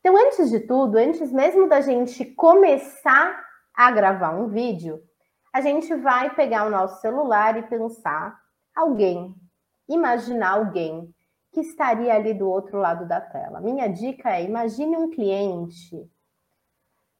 [0.00, 5.02] Então, antes de tudo, antes mesmo da gente começar a gravar um vídeo,
[5.52, 8.40] a gente vai pegar o nosso celular e pensar
[8.74, 9.34] alguém,
[9.86, 11.14] imaginar alguém
[11.54, 13.60] que estaria ali do outro lado da tela.
[13.60, 16.10] Minha dica é: imagine um cliente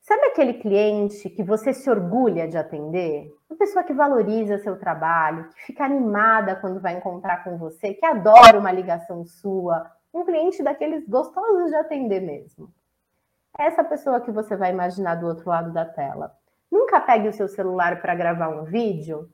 [0.05, 3.27] Sabe aquele cliente que você se orgulha de atender?
[3.49, 8.05] Uma pessoa que valoriza seu trabalho, que fica animada quando vai encontrar com você, que
[8.05, 12.71] adora uma ligação sua, um cliente daqueles gostosos de atender mesmo.
[13.59, 16.37] É essa pessoa que você vai imaginar do outro lado da tela.
[16.71, 19.31] Nunca pegue o seu celular para gravar um vídeo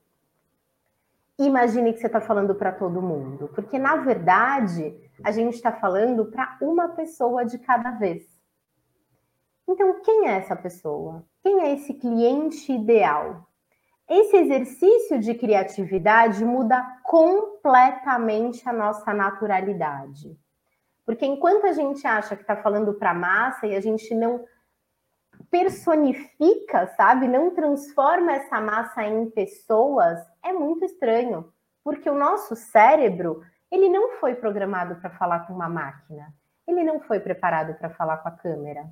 [1.47, 6.27] imagine que você está falando para todo mundo, porque na verdade a gente está falando
[6.27, 8.41] para uma pessoa de cada vez.
[9.69, 11.25] Então, quem é essa pessoa?
[11.43, 13.47] Quem é esse cliente ideal?
[14.09, 20.37] Esse exercício de criatividade muda completamente a nossa naturalidade.
[21.07, 24.45] Porque enquanto a gente acha que está falando para massa e a gente não
[25.51, 27.29] personifica, sabe?
[27.29, 31.53] Não transforma essa massa em pessoas, é muito estranho.
[31.83, 36.33] porque o nosso cérebro, ele não foi programado para falar com uma máquina.
[36.67, 38.87] Ele não foi preparado para falar com a câmera.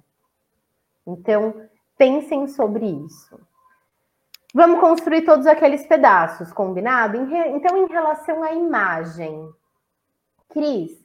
[1.06, 3.38] Então, pensem sobre isso.
[4.54, 7.18] Vamos construir todos aqueles pedaços, combinado?
[7.54, 9.48] Então, em relação à imagem,
[10.48, 10.98] Cris,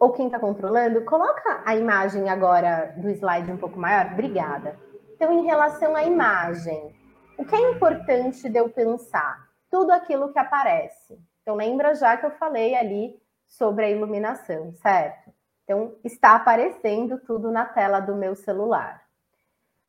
[0.00, 4.12] ou quem está controlando, coloca a imagem agora do slide um pouco maior.
[4.12, 4.78] Obrigada.
[5.14, 6.94] Então, em relação à imagem,
[7.38, 9.48] o que é importante de eu pensar?
[9.70, 11.18] Tudo aquilo que aparece.
[11.42, 13.16] Então, lembra já que eu falei ali
[13.48, 15.32] sobre a iluminação, certo?
[15.64, 19.02] Então, está aparecendo tudo na tela do meu celular.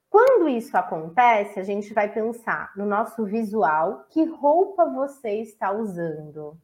[0.09, 6.57] Quando isso acontece, a gente vai pensar no nosso visual, que roupa você está usando?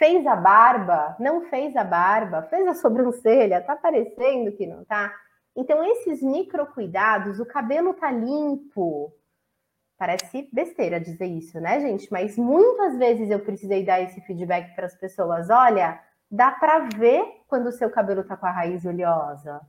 [0.00, 1.14] Fez a barba?
[1.20, 2.40] Não fez a barba?
[2.44, 3.60] Fez a sobrancelha?
[3.60, 5.14] Tá parecendo que não tá?
[5.54, 9.12] Então, esses micro cuidados, o cabelo tá limpo.
[9.98, 12.10] Parece besteira dizer isso, né, gente?
[12.10, 15.50] Mas muitas vezes eu precisei dar esse feedback para as pessoas.
[15.50, 19.60] Olha, dá para ver quando o seu cabelo tá com a raiz oleosa.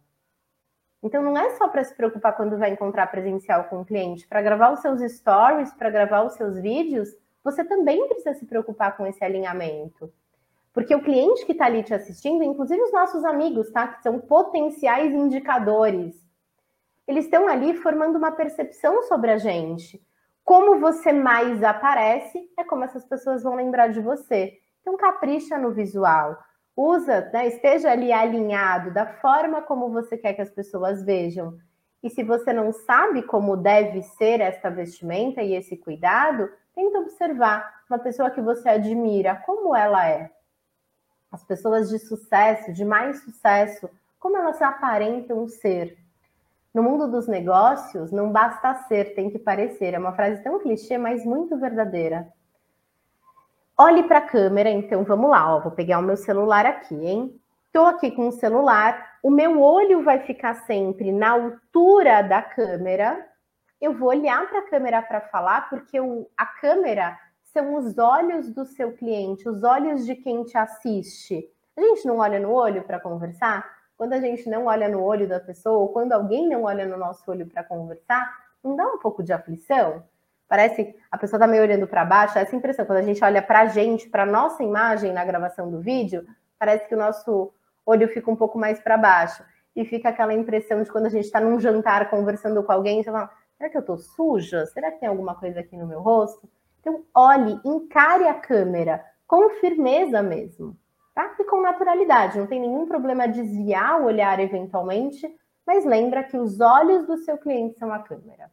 [1.03, 4.25] Então, não é só para se preocupar quando vai encontrar presencial com o cliente.
[4.25, 7.09] Para gravar os seus stories, para gravar os seus vídeos,
[7.43, 10.09] você também precisa se preocupar com esse alinhamento.
[10.73, 13.87] Porque o cliente que está ali te assistindo, inclusive os nossos amigos, tá?
[13.87, 16.15] Que são potenciais indicadores.
[17.07, 20.01] Eles estão ali formando uma percepção sobre a gente.
[20.45, 24.53] Como você mais aparece, é como essas pessoas vão lembrar de você.
[24.81, 26.37] Então, capricha no visual.
[26.75, 31.57] Usa, né, esteja ali alinhado da forma como você quer que as pessoas vejam.
[32.01, 37.83] E se você não sabe como deve ser esta vestimenta e esse cuidado, tenta observar
[37.89, 40.31] uma pessoa que você admira, como ela é
[41.31, 43.89] as pessoas de sucesso, de mais sucesso,
[44.19, 45.97] como elas aparentam ser.
[46.73, 49.93] No mundo dos negócios, não basta ser, tem que parecer.
[49.93, 52.27] É uma frase tão clichê, mas muito verdadeira.
[53.77, 57.41] Olhe para a câmera, então vamos lá, ó, vou pegar o meu celular aqui, hein?
[57.65, 63.25] Estou aqui com o celular, o meu olho vai ficar sempre na altura da câmera.
[63.79, 67.17] Eu vou olhar para a câmera para falar, porque o, a câmera
[67.53, 71.49] são os olhos do seu cliente, os olhos de quem te assiste.
[71.77, 73.69] A gente não olha no olho para conversar?
[73.97, 76.97] Quando a gente não olha no olho da pessoa, ou quando alguém não olha no
[76.97, 78.31] nosso olho para conversar,
[78.63, 80.03] não dá um pouco de aflição?
[80.47, 82.85] Parece que a pessoa está meio olhando para baixo, essa impressão.
[82.85, 86.25] Quando a gente olha para a gente, para nossa imagem na gravação do vídeo,
[86.57, 87.53] parece que o nosso
[87.85, 89.43] olho fica um pouco mais para baixo.
[89.75, 93.11] E fica aquela impressão de quando a gente está num jantar conversando com alguém, você
[93.11, 94.65] fala, será que eu estou suja?
[94.67, 96.49] Será que tem alguma coisa aqui no meu rosto?
[96.81, 100.75] Então, olhe, encare a câmera com firmeza mesmo,
[101.15, 101.35] tá?
[101.39, 105.33] E com naturalidade, não tem nenhum problema desviar o olhar eventualmente,
[105.65, 108.51] mas lembra que os olhos do seu cliente são a câmera.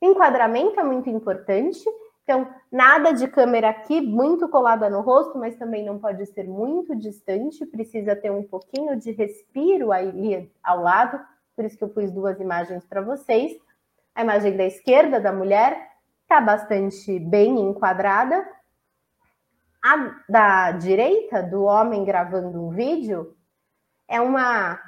[0.00, 1.82] Enquadramento é muito importante,
[2.22, 6.94] então nada de câmera aqui muito colada no rosto, mas também não pode ser muito
[6.94, 11.18] distante, precisa ter um pouquinho de respiro ali ao lado,
[11.56, 13.56] por isso que eu pus duas imagens para vocês.
[14.14, 15.95] A imagem da esquerda da mulher
[16.26, 18.44] está bastante bem enquadrada.
[19.82, 23.36] A da direita, do homem gravando um vídeo,
[24.08, 24.80] é uma.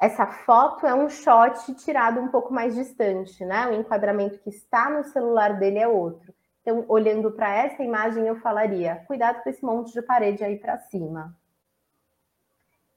[0.00, 3.68] Essa foto é um shot tirado um pouco mais distante, né?
[3.68, 6.32] O enquadramento que está no celular dele é outro.
[6.62, 10.78] Então, olhando para essa imagem, eu falaria: cuidado com esse monte de parede aí para
[10.78, 11.36] cima.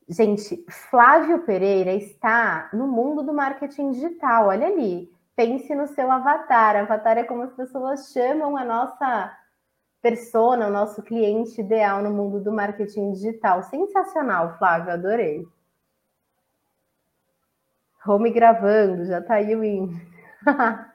[0.08, 4.48] Gente, Flávio Pereira está no mundo do marketing digital.
[4.48, 6.76] Olha ali, pense no seu avatar.
[6.76, 9.38] Avatar é como as pessoas chamam a nossa
[10.02, 13.64] persona, o nosso cliente ideal no mundo do marketing digital.
[13.64, 15.48] Sensacional, Flávio, adorei.
[18.06, 20.06] Home gravando, já tá aí o índice.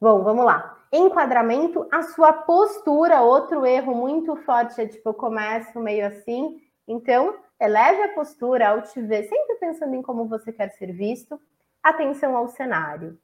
[0.00, 0.78] Bom, vamos lá.
[0.90, 6.58] Enquadramento, a sua postura, outro erro muito forte é tipo, eu começo meio assim.
[6.88, 11.40] Então, eleve a postura ao te ver, sempre pensando em como você quer ser visto.
[11.82, 13.18] Atenção ao cenário.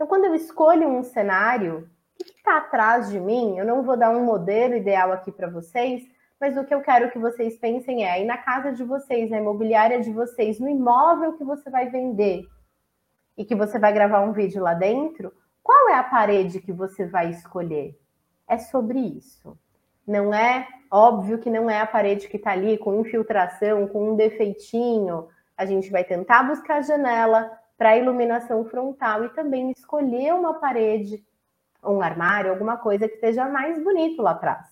[0.00, 1.86] Então, quando eu escolho um cenário,
[2.18, 3.58] o que está atrás de mim?
[3.58, 6.02] Eu não vou dar um modelo ideal aqui para vocês,
[6.40, 9.36] mas o que eu quero que vocês pensem é aí na casa de vocês, na
[9.36, 12.46] imobiliária de vocês, no imóvel que você vai vender
[13.36, 17.04] e que você vai gravar um vídeo lá dentro, qual é a parede que você
[17.04, 17.94] vai escolher?
[18.48, 19.54] É sobre isso.
[20.06, 24.16] Não é óbvio que não é a parede que está ali com infiltração, com um
[24.16, 25.28] defeitinho.
[25.54, 31.24] A gente vai tentar buscar a janela, para iluminação frontal e também escolher uma parede,
[31.82, 34.66] um armário, alguma coisa que esteja mais bonito lá atrás.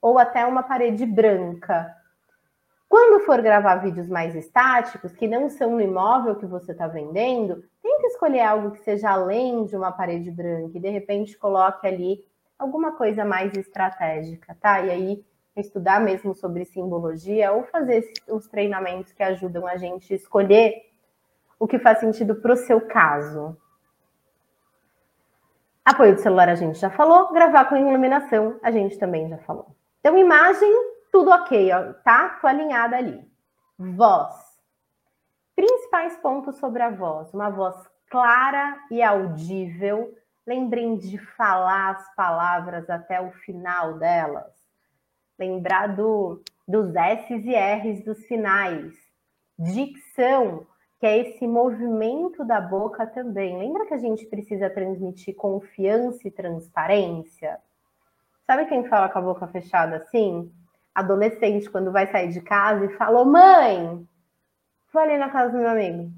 [0.00, 1.92] Ou até uma parede branca.
[2.88, 7.64] Quando for gravar vídeos mais estáticos, que não são no imóvel que você está vendendo,
[7.82, 12.24] tenta escolher algo que seja além de uma parede branca e de repente coloque ali
[12.56, 14.80] alguma coisa mais estratégica, tá?
[14.80, 15.24] E aí
[15.56, 20.87] estudar mesmo sobre simbologia ou fazer os treinamentos que ajudam a gente escolher
[21.58, 23.56] o que faz sentido para o seu caso.
[25.84, 29.74] Apoio do celular a gente já falou, gravar com iluminação a gente também já falou.
[30.00, 30.70] Então, imagem,
[31.10, 32.38] tudo ok, ó, tá?
[32.40, 33.26] Tô alinhada ali.
[33.78, 34.34] Voz.
[35.56, 37.32] Principais pontos sobre a voz.
[37.34, 37.74] Uma voz
[38.10, 40.14] clara e audível.
[40.46, 44.52] Lembrem de falar as palavras até o final delas.
[45.38, 48.94] Lembrar do, dos S's e R's dos finais.
[49.58, 50.66] Dicção,
[50.98, 53.58] que é esse movimento da boca também.
[53.58, 57.58] Lembra que a gente precisa transmitir confiança e transparência?
[58.46, 60.52] Sabe quem fala com a boca fechada assim?
[60.94, 64.06] Adolescente, quando vai sair de casa e fala: Mãe,
[64.92, 66.10] vou ali na casa do meu amigo.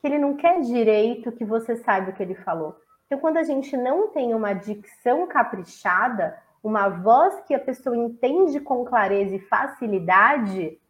[0.00, 2.76] Que ele não quer direito que você saiba o que ele falou.
[3.06, 8.58] Então, quando a gente não tem uma dicção caprichada, uma voz que a pessoa entende
[8.58, 10.80] com clareza e facilidade,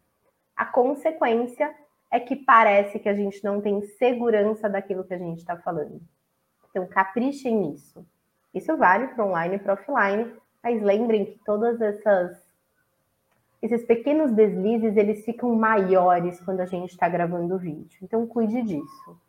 [0.55, 1.75] a consequência
[2.15, 5.99] é que parece que a gente não tem segurança daquilo que a gente está falando.
[6.69, 8.05] Então, caprichem nisso.
[8.53, 12.45] Isso vale para online e para offline, mas lembrem que todas essas
[13.61, 17.99] esses pequenos deslizes eles ficam maiores quando a gente está gravando o vídeo.
[18.01, 19.19] Então, cuide disso.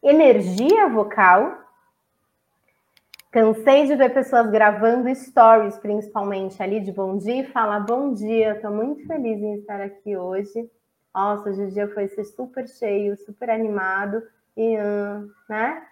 [0.00, 1.58] Energia vocal.
[3.32, 8.52] Cansei de ver pessoas gravando stories, principalmente ali de bom dia, e falar bom dia.
[8.52, 10.70] Estou muito feliz em estar aqui hoje.
[11.18, 14.22] Nossa, hoje o dia foi ser super cheio, super animado
[14.56, 14.76] e,
[15.48, 15.84] né?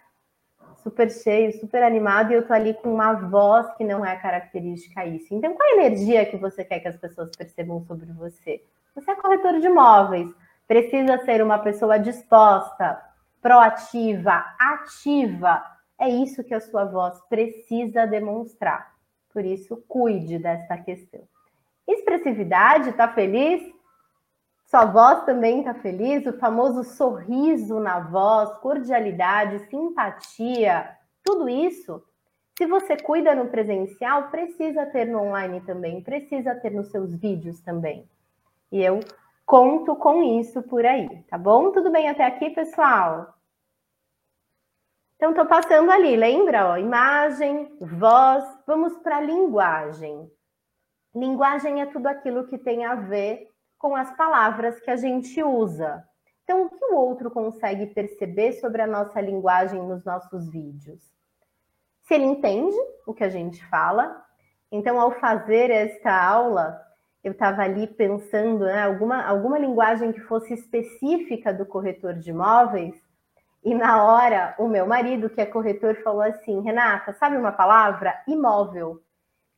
[0.77, 5.05] Super cheio, super animado, e eu tô ali com uma voz que não é característica
[5.05, 5.35] isso.
[5.35, 8.63] Então, qual a energia que você quer que as pessoas percebam sobre você?
[8.95, 10.33] Você é corretor de imóveis,
[10.65, 12.97] precisa ser uma pessoa disposta,
[13.41, 15.61] proativa, ativa.
[15.99, 18.93] É isso que a sua voz precisa demonstrar.
[19.33, 21.19] Por isso, cuide dessa questão.
[21.85, 23.75] Expressividade, tá feliz?
[24.67, 30.93] Sua voz também está feliz, o famoso sorriso na voz, cordialidade, simpatia,
[31.23, 32.03] tudo isso.
[32.57, 37.61] Se você cuida no presencial, precisa ter no online também, precisa ter nos seus vídeos
[37.61, 38.09] também.
[38.69, 38.99] E eu
[39.45, 41.71] conto com isso por aí, tá bom?
[41.71, 43.33] Tudo bem até aqui, pessoal?
[45.15, 46.71] Então, estou passando ali, lembra?
[46.71, 50.29] Ó, imagem, voz, vamos para a linguagem.
[51.15, 56.03] Linguagem é tudo aquilo que tem a ver com as palavras que a gente usa.
[56.43, 61.01] Então, o que o outro consegue perceber sobre a nossa linguagem nos nossos vídeos?
[62.03, 64.25] Se ele entende o que a gente fala.
[64.71, 66.81] Então, ao fazer esta aula,
[67.23, 72.95] eu estava ali pensando né, alguma, alguma linguagem que fosse específica do corretor de imóveis.
[73.63, 78.13] E na hora, o meu marido, que é corretor, falou assim: Renata, sabe uma palavra?
[78.25, 79.01] Imóvel.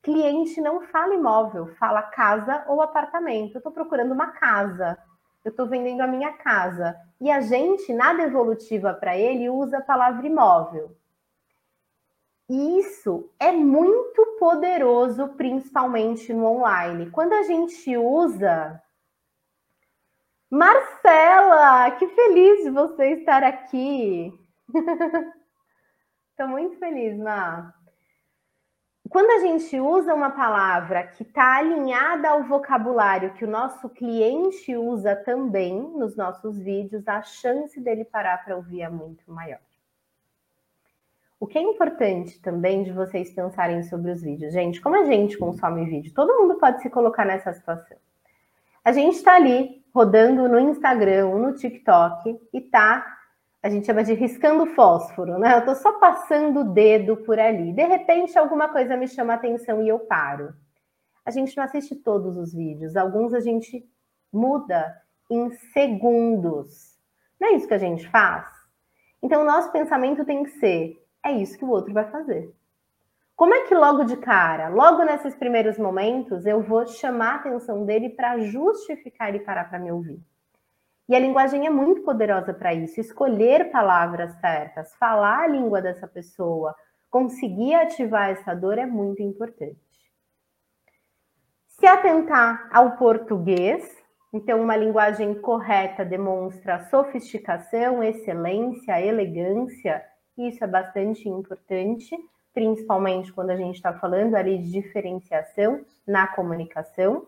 [0.02, 3.56] Cliente não fala imóvel, fala casa ou apartamento.
[3.56, 4.97] Eu estou procurando uma casa,
[5.43, 6.95] eu estou vendendo a minha casa.
[7.20, 10.95] E a gente, nada evolutiva para ele, usa a palavra imóvel.
[12.50, 17.10] E isso é muito poderoso, principalmente no online.
[17.12, 18.82] Quando a gente usa.
[20.50, 24.34] Marcela, que feliz de você estar aqui.
[26.32, 27.79] Estou muito feliz, Mar
[29.10, 34.76] quando a gente usa uma palavra que está alinhada ao vocabulário que o nosso cliente
[34.76, 39.60] usa também nos nossos vídeos, a chance dele parar para ouvir é muito maior.
[41.39, 45.38] O que é importante também de vocês pensarem sobre os vídeos, gente, como a gente
[45.38, 47.97] consome vídeo, todo mundo pode se colocar nessa situação.
[48.84, 53.18] A gente está ali rodando no Instagram, no TikTok e tá
[53.62, 55.55] a gente chama de riscando fósforo, né?
[55.55, 57.74] Eu estou só passando o dedo por ali.
[57.74, 60.53] De repente, alguma coisa me chama a atenção e eu paro.
[61.26, 63.86] A gente não assiste todos os vídeos, alguns a gente
[64.32, 64.95] muda
[65.30, 66.97] em segundos.
[67.39, 68.47] Não é isso que a gente faz?
[69.22, 72.53] Então, o nosso pensamento tem que ser: é isso que o outro vai fazer.
[73.36, 77.86] Como é que logo de cara, logo nesses primeiros momentos, eu vou chamar a atenção
[77.86, 80.22] dele para justificar ele parar para me ouvir?
[81.10, 83.01] E a linguagem é muito poderosa para isso.
[83.01, 86.76] Escolher palavras certas, falar a língua dessa pessoa,
[87.10, 89.82] conseguir ativar essa dor é muito importante.
[91.68, 93.89] Se atentar ao português,
[94.32, 100.05] então uma linguagem correta demonstra sofisticação, excelência, elegância,
[100.38, 102.16] isso é bastante importante,
[102.53, 107.26] principalmente quando a gente está falando ali de diferenciação na comunicação.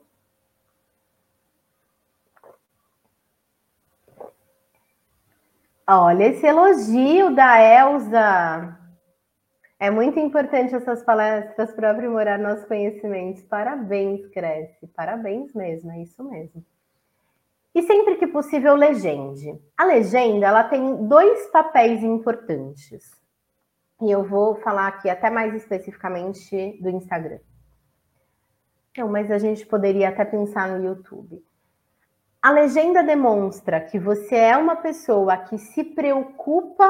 [5.94, 8.80] Olha esse elogio da Elsa.
[9.78, 13.44] É muito importante essas palestras para aprimorar nossos conhecimentos.
[13.44, 14.88] Parabéns, Cresce.
[14.96, 16.64] Parabéns mesmo, é isso mesmo.
[17.76, 19.54] E sempre que possível, legende.
[19.78, 23.12] A legenda ela tem dois papéis importantes.
[24.02, 27.40] E eu vou falar aqui até mais especificamente do Instagram.
[28.98, 31.44] Não, mas a gente poderia até pensar no YouTube.
[32.42, 36.90] A legenda demonstra que você é uma pessoa que se preocupa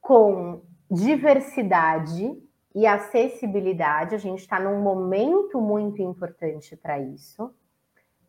[0.00, 2.42] com diversidade
[2.74, 4.14] e acessibilidade.
[4.14, 7.54] A gente está num momento muito importante para isso.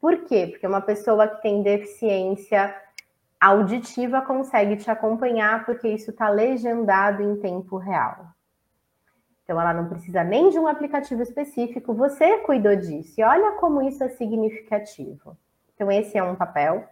[0.02, 0.48] Por quê?
[0.52, 2.76] Porque uma pessoa que tem deficiência
[3.40, 8.26] auditiva consegue te acompanhar, porque isso está legendado em tempo real.
[9.46, 13.14] Então, ela não precisa nem de um aplicativo específico, você cuidou disso.
[13.18, 15.38] E olha como isso é significativo.
[15.80, 16.86] Então, esse é um papel.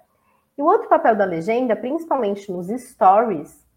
[0.57, 3.67] E o outro papel da legenda, principalmente nos stories,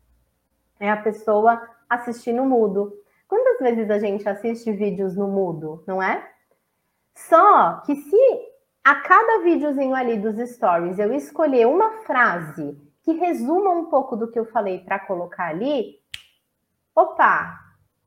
[0.78, 2.96] é a pessoa assistir no mudo.
[3.26, 6.30] Quantas vezes a gente assiste vídeos no mudo, não é?
[7.12, 8.50] Só que se
[8.84, 14.30] a cada videozinho ali dos stories eu escolher uma frase que resuma um pouco do
[14.30, 15.96] que eu falei para colocar ali,
[16.94, 17.58] opa,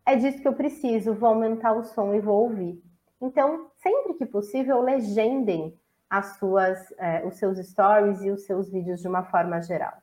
[0.06, 2.82] é disso que eu preciso, vou aumentar o som e vou ouvir.
[3.20, 5.78] Então, sempre que possível, legendem
[6.14, 9.94] as suas, é, os seus stories e os seus vídeos de uma forma geral.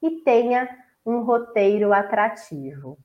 [0.00, 0.68] E tenha
[1.04, 2.96] um roteiro atrativo.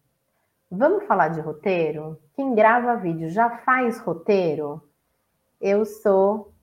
[0.70, 2.22] Vamos falar de roteiro?
[2.36, 4.80] Quem grava vídeo já faz roteiro?
[5.60, 6.54] Eu sou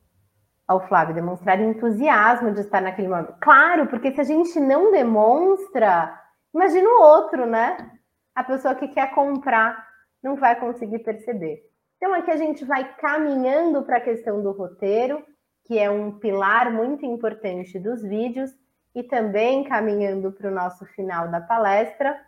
[0.68, 3.34] ao Flávio demonstrar entusiasmo de estar naquele momento.
[3.40, 6.16] Claro, porque se a gente não demonstra,
[6.54, 7.90] imagina o outro, né?
[8.36, 9.84] A pessoa que quer comprar
[10.22, 11.68] não vai conseguir perceber.
[11.96, 15.24] Então aqui a gente vai caminhando para a questão do roteiro,
[15.64, 18.50] que é um pilar muito importante dos vídeos,
[18.94, 22.20] e também caminhando para o nosso final da palestra.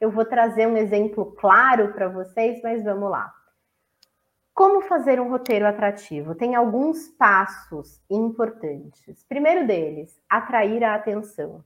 [0.00, 3.32] Eu vou trazer um exemplo claro para vocês, mas vamos lá.
[4.54, 6.34] Como fazer um roteiro atrativo?
[6.34, 9.24] Tem alguns passos importantes.
[9.28, 11.62] Primeiro deles, atrair a atenção.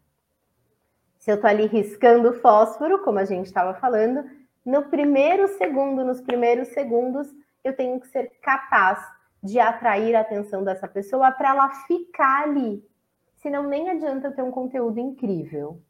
[1.18, 4.28] Se eu estou ali riscando fósforo, como a gente estava falando,
[4.64, 7.28] no primeiro segundo, nos primeiros segundos,
[7.64, 8.98] eu tenho que ser capaz
[9.42, 12.86] de atrair a atenção dessa pessoa para ela ficar ali.
[13.36, 15.80] Senão nem adianta ter um conteúdo incrível.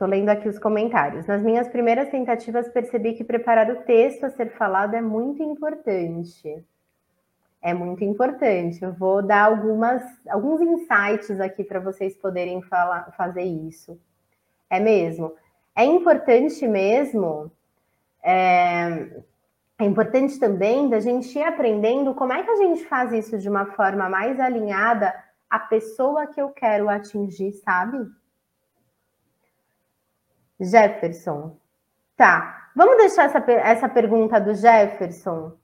[0.00, 1.26] Estou lendo aqui os comentários.
[1.26, 6.64] Nas minhas primeiras tentativas, percebi que preparar o texto a ser falado é muito importante.
[7.60, 8.82] É muito importante.
[8.82, 14.00] Eu vou dar algumas, alguns insights aqui para vocês poderem falar, fazer isso.
[14.70, 15.34] É mesmo.
[15.76, 17.52] É importante mesmo.
[18.22, 19.20] É,
[19.80, 23.48] é importante também da gente ir aprendendo como é que a gente faz isso de
[23.48, 25.14] uma forma mais alinhada
[25.48, 28.06] à pessoa que eu quero atingir, sabe?
[30.60, 31.56] Jefferson.
[32.14, 32.70] Tá.
[32.76, 35.56] Vamos deixar essa, essa pergunta do Jefferson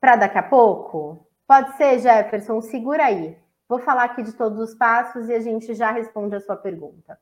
[0.00, 1.26] para daqui a pouco?
[1.44, 2.60] Pode ser, Jefferson?
[2.60, 3.36] Segura aí.
[3.68, 7.18] Vou falar aqui de todos os passos e a gente já responde a sua pergunta.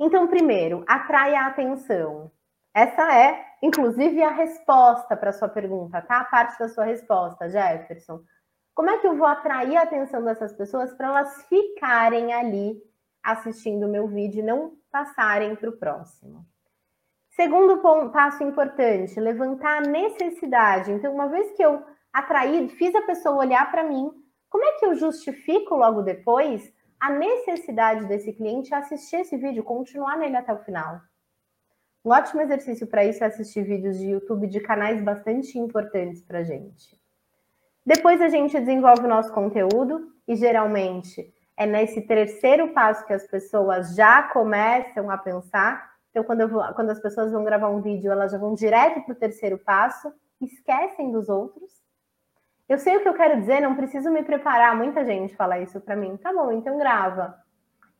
[0.00, 2.30] Então, primeiro, atraia a atenção.
[2.78, 6.20] Essa é, inclusive, a resposta para a sua pergunta, tá?
[6.20, 8.20] A parte da sua resposta, Jefferson.
[8.72, 12.80] Como é que eu vou atrair a atenção dessas pessoas para elas ficarem ali
[13.20, 16.46] assistindo o meu vídeo e não passarem para o próximo.
[17.30, 20.92] Segundo passo importante, levantar a necessidade.
[20.92, 24.10] Então, uma vez que eu atraí, fiz a pessoa olhar para mim,
[24.48, 30.16] como é que eu justifico logo depois a necessidade desse cliente assistir esse vídeo, continuar
[30.16, 31.00] nele até o final?
[32.08, 36.38] Um ótimo exercício para isso é assistir vídeos de YouTube de canais bastante importantes para
[36.38, 36.98] a gente.
[37.84, 43.26] Depois a gente desenvolve o nosso conteúdo e geralmente é nesse terceiro passo que as
[43.26, 45.96] pessoas já começam a pensar.
[46.10, 49.12] Então, quando, vou, quando as pessoas vão gravar um vídeo, elas já vão direto para
[49.12, 51.70] o terceiro passo, esquecem dos outros.
[52.66, 54.74] Eu sei o que eu quero dizer, não preciso me preparar.
[54.74, 56.16] Muita gente fala isso para mim.
[56.16, 57.38] Tá bom, então grava.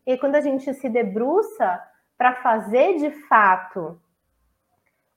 [0.06, 1.78] E quando a gente se debruça
[2.18, 3.98] para fazer de fato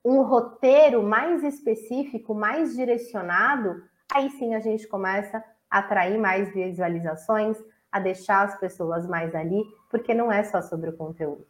[0.05, 3.83] um roteiro mais específico, mais direcionado,
[4.13, 7.57] aí sim a gente começa a atrair mais visualizações,
[7.91, 11.45] a deixar as pessoas mais ali, porque não é só sobre o conteúdo.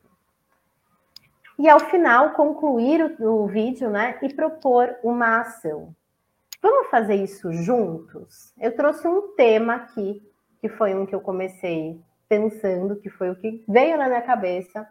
[1.59, 5.93] E ao final, concluir o, o vídeo né, e propor uma ação.
[6.61, 8.53] Vamos fazer isso juntos?
[8.59, 10.21] Eu trouxe um tema aqui,
[10.59, 14.87] que foi um que eu comecei pensando, que foi o que veio na minha cabeça,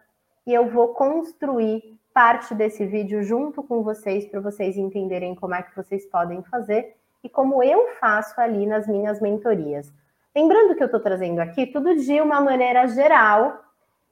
[0.51, 5.63] e eu vou construir parte desse vídeo junto com vocês para vocês entenderem como é
[5.63, 9.89] que vocês podem fazer e como eu faço ali nas minhas mentorias.
[10.35, 13.63] Lembrando que eu estou trazendo aqui tudo de uma maneira geral,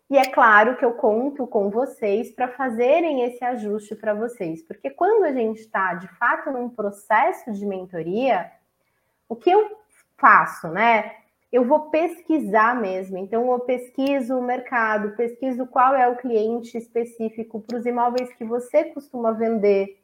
[0.10, 4.90] E é claro que eu conto com vocês para fazerem esse ajuste para vocês, porque
[4.90, 8.50] quando a gente está de fato num processo de mentoria,
[9.28, 9.78] o que eu
[10.18, 11.18] faço, né?
[11.52, 13.18] Eu vou pesquisar mesmo.
[13.18, 18.46] Então, eu pesquiso o mercado, pesquiso qual é o cliente específico para os imóveis que
[18.46, 20.00] você costuma vender,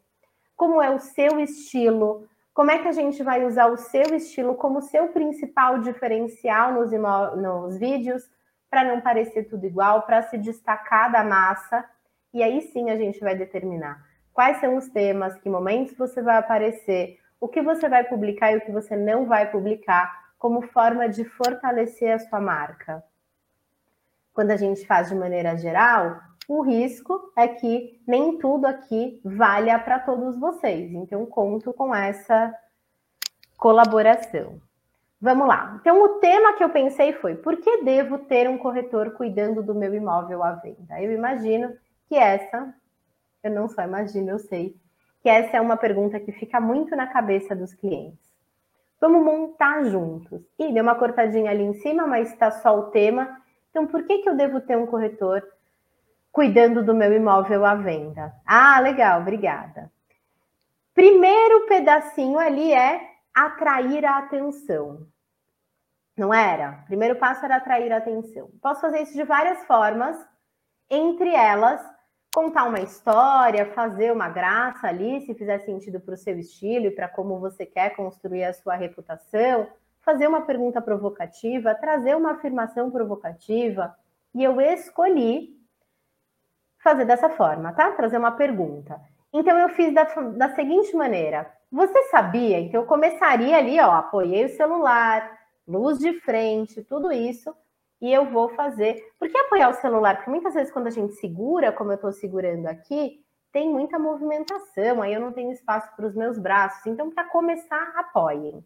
[0.56, 4.56] como é o seu estilo, como é que a gente vai usar o seu estilo
[4.56, 8.24] como seu principal diferencial nos, nos vídeos
[8.70, 11.86] para não parecer tudo igual, para se destacar da massa.
[12.34, 16.38] E aí sim a gente vai determinar quais são os temas, que momentos você vai
[16.38, 21.10] aparecer, o que você vai publicar e o que você não vai publicar, como forma
[21.10, 23.04] de fortalecer a sua marca.
[24.32, 29.80] Quando a gente faz de maneira geral, o risco é que nem tudo aqui valha
[29.80, 30.92] para todos vocês.
[30.94, 32.56] Então, conto com essa
[33.58, 34.62] colaboração.
[35.20, 35.80] Vamos lá.
[35.82, 39.74] Então, o tema que eu pensei foi: por que devo ter um corretor cuidando do
[39.74, 41.02] meu imóvel à venda?
[41.02, 41.76] Eu imagino
[42.08, 42.72] que essa,
[43.42, 44.76] eu não só imagino, eu sei,
[45.24, 48.35] que essa é uma pergunta que fica muito na cabeça dos clientes.
[49.00, 50.42] Vamos montar juntos.
[50.58, 53.42] E deu uma cortadinha ali em cima, mas está só o tema.
[53.70, 55.44] Então, por que, que eu devo ter um corretor
[56.32, 58.34] cuidando do meu imóvel à venda?
[58.46, 59.92] Ah, legal, obrigada.
[60.94, 63.02] Primeiro pedacinho ali é
[63.34, 65.06] atrair a atenção.
[66.18, 66.84] Não era?
[66.86, 68.50] Primeiro passo era atrair a atenção.
[68.62, 70.18] Posso fazer isso de várias formas,
[70.90, 71.82] entre elas,
[72.36, 76.92] contar uma história, fazer uma graça ali, se fizer sentido para o seu estilo e
[76.92, 79.68] para como você quer construir a sua reputação,
[80.02, 83.96] fazer uma pergunta provocativa, trazer uma afirmação provocativa.
[84.34, 85.56] E eu escolhi
[86.84, 87.92] fazer dessa forma, tá?
[87.94, 89.00] Trazer uma pergunta.
[89.32, 92.60] Então eu fiz da, da seguinte maneira: você sabia?
[92.60, 97.56] Então eu começaria ali, ó, apoiei o celular, luz de frente, tudo isso,
[98.02, 99.02] e eu vou fazer.
[99.20, 100.16] Por que apoiar o celular?
[100.16, 103.20] Porque muitas vezes quando a gente segura, como eu estou segurando aqui,
[103.52, 106.86] tem muita movimentação, aí eu não tenho espaço para os meus braços.
[106.86, 108.62] Então, para começar, apoiem.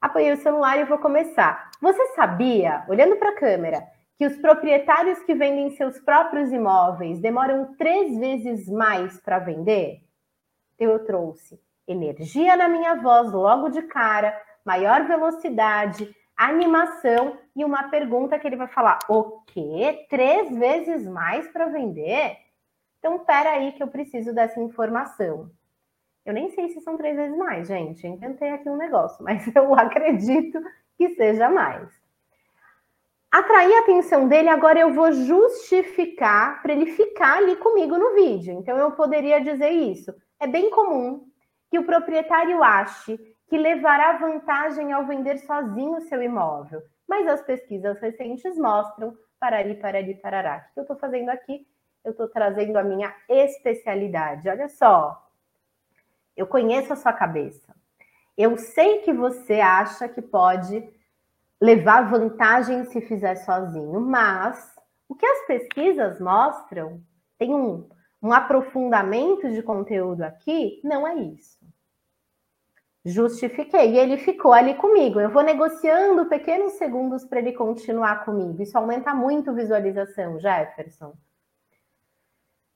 [0.00, 1.70] Apoiei o celular e vou começar.
[1.80, 3.82] Você sabia, olhando para a câmera,
[4.16, 10.00] que os proprietários que vendem seus próprios imóveis demoram três vezes mais para vender?
[10.78, 16.14] Eu trouxe energia na minha voz logo de cara, maior velocidade,
[16.46, 20.06] animação e uma pergunta que ele vai falar: o quê?
[20.08, 22.38] Três vezes mais para vender?
[22.98, 25.50] Então, pera aí que eu preciso dessa informação.
[26.24, 28.06] Eu nem sei se são três vezes mais, gente.
[28.06, 30.62] Inventei aqui um negócio, mas eu acredito
[30.96, 31.90] que seja mais.
[33.30, 38.52] Atrair a atenção dele, agora eu vou justificar para ele ficar ali comigo no vídeo.
[38.52, 40.14] Então, eu poderia dizer isso.
[40.38, 41.26] É bem comum
[41.70, 43.18] que o proprietário ache
[43.52, 46.82] que levará vantagem ao vender sozinho seu imóvel.
[47.06, 50.66] Mas as pesquisas recentes mostram parari, parari, parará.
[50.70, 51.66] O que eu estou fazendo aqui?
[52.02, 54.48] Eu estou trazendo a minha especialidade.
[54.48, 55.30] Olha só,
[56.34, 57.76] eu conheço a sua cabeça.
[58.38, 60.82] Eu sei que você acha que pode
[61.60, 64.74] levar vantagem se fizer sozinho, mas
[65.06, 67.02] o que as pesquisas mostram,
[67.36, 67.86] tem um,
[68.22, 71.61] um aprofundamento de conteúdo aqui, não é isso.
[73.04, 73.92] Justifiquei.
[73.92, 75.20] E ele ficou ali comigo.
[75.20, 78.62] Eu vou negociando pequenos segundos para ele continuar comigo.
[78.62, 81.14] Isso aumenta muito visualização, Jefferson.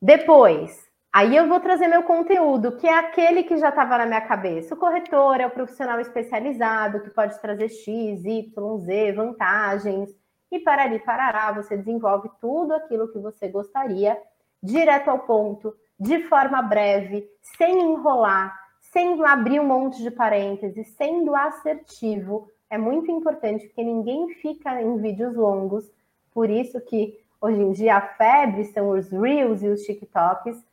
[0.02, 4.20] Depois, aí eu vou trazer meu conteúdo, que é aquele que já estava na minha
[4.20, 4.74] cabeça.
[4.74, 10.10] O corretor é o profissional especializado que pode trazer X, Y, Z, vantagens.
[10.50, 14.20] E para ali parará, você desenvolve tudo aquilo que você gostaria,
[14.62, 18.65] direto ao ponto, de forma breve, sem enrolar,
[18.96, 24.96] sem abrir um monte de parênteses, sendo assertivo, é muito importante, porque ninguém fica em
[24.96, 25.84] vídeos longos,
[26.32, 30.64] por isso que hoje em dia a febre são os Reels e os TikToks,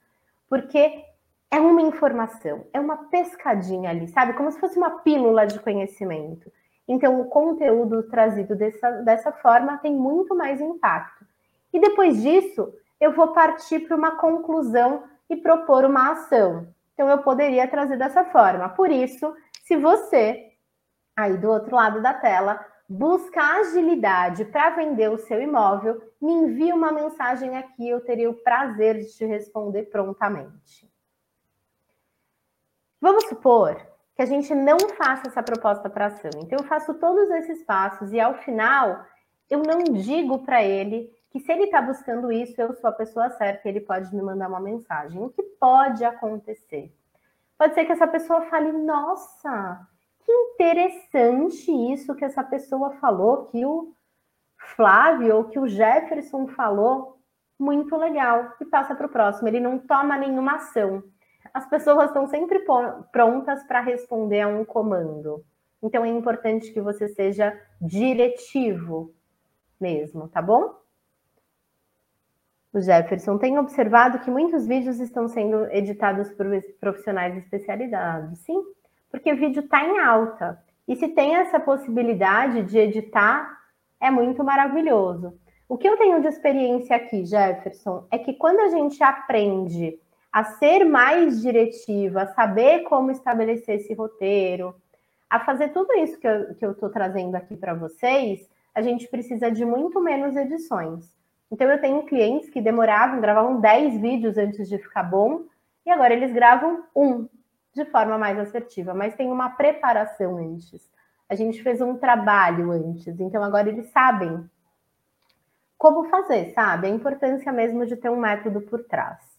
[0.48, 1.04] porque
[1.52, 4.32] é uma informação, é uma pescadinha ali, sabe?
[4.36, 6.50] Como se fosse uma pílula de conhecimento.
[6.88, 11.26] Então, o conteúdo trazido dessa, dessa forma tem muito mais impacto.
[11.74, 16.73] E depois disso, eu vou partir para uma conclusão e propor uma ação.
[16.94, 18.70] Então, eu poderia trazer dessa forma.
[18.70, 20.52] Por isso, se você,
[21.16, 26.72] aí do outro lado da tela, busca agilidade para vender o seu imóvel, me envie
[26.72, 30.90] uma mensagem aqui, eu teria o prazer de te responder prontamente.
[33.02, 33.76] Vamos supor
[34.16, 36.32] que a gente não faça essa proposta para ação.
[36.38, 39.04] Então, eu faço todos esses passos e ao final
[39.50, 43.28] eu não digo para ele que se ele está buscando isso, eu sou a pessoa
[43.32, 45.20] certa, ele pode me mandar uma mensagem.
[45.20, 46.96] O que pode acontecer?
[47.58, 49.88] Pode ser que essa pessoa fale, nossa,
[50.24, 53.96] que interessante isso que essa pessoa falou, que o
[54.76, 57.18] Flávio ou que o Jefferson falou,
[57.60, 59.48] muito legal, e passa para o próximo.
[59.48, 61.04] Ele não toma nenhuma ação.
[61.52, 62.64] As pessoas estão sempre
[63.12, 65.44] prontas para responder a um comando.
[65.82, 69.16] Então é importante que você seja diretivo
[69.82, 70.83] mesmo, tá bom?
[72.74, 76.48] O Jefferson tem observado que muitos vídeos estão sendo editados por
[76.80, 78.40] profissionais especializados.
[78.40, 78.64] Sim,
[79.12, 80.60] porque vídeo está em alta.
[80.88, 83.60] E se tem essa possibilidade de editar,
[84.02, 85.38] é muito maravilhoso.
[85.70, 90.00] O que eu tenho de experiência aqui, Jefferson, é que quando a gente aprende
[90.32, 94.76] a ser mais diretiva, a saber como estabelecer esse roteiro,
[95.30, 99.64] a fazer tudo isso que eu estou trazendo aqui para vocês, a gente precisa de
[99.64, 101.23] muito menos edições.
[101.52, 105.44] Então, eu tenho clientes que demoravam, gravavam 10 vídeos antes de ficar bom,
[105.86, 107.28] e agora eles gravam um
[107.74, 110.90] de forma mais assertiva, mas tem uma preparação antes.
[111.28, 114.50] A gente fez um trabalho antes, então agora eles sabem
[115.78, 116.88] como fazer, sabe?
[116.88, 119.33] A importância mesmo de ter um método por trás.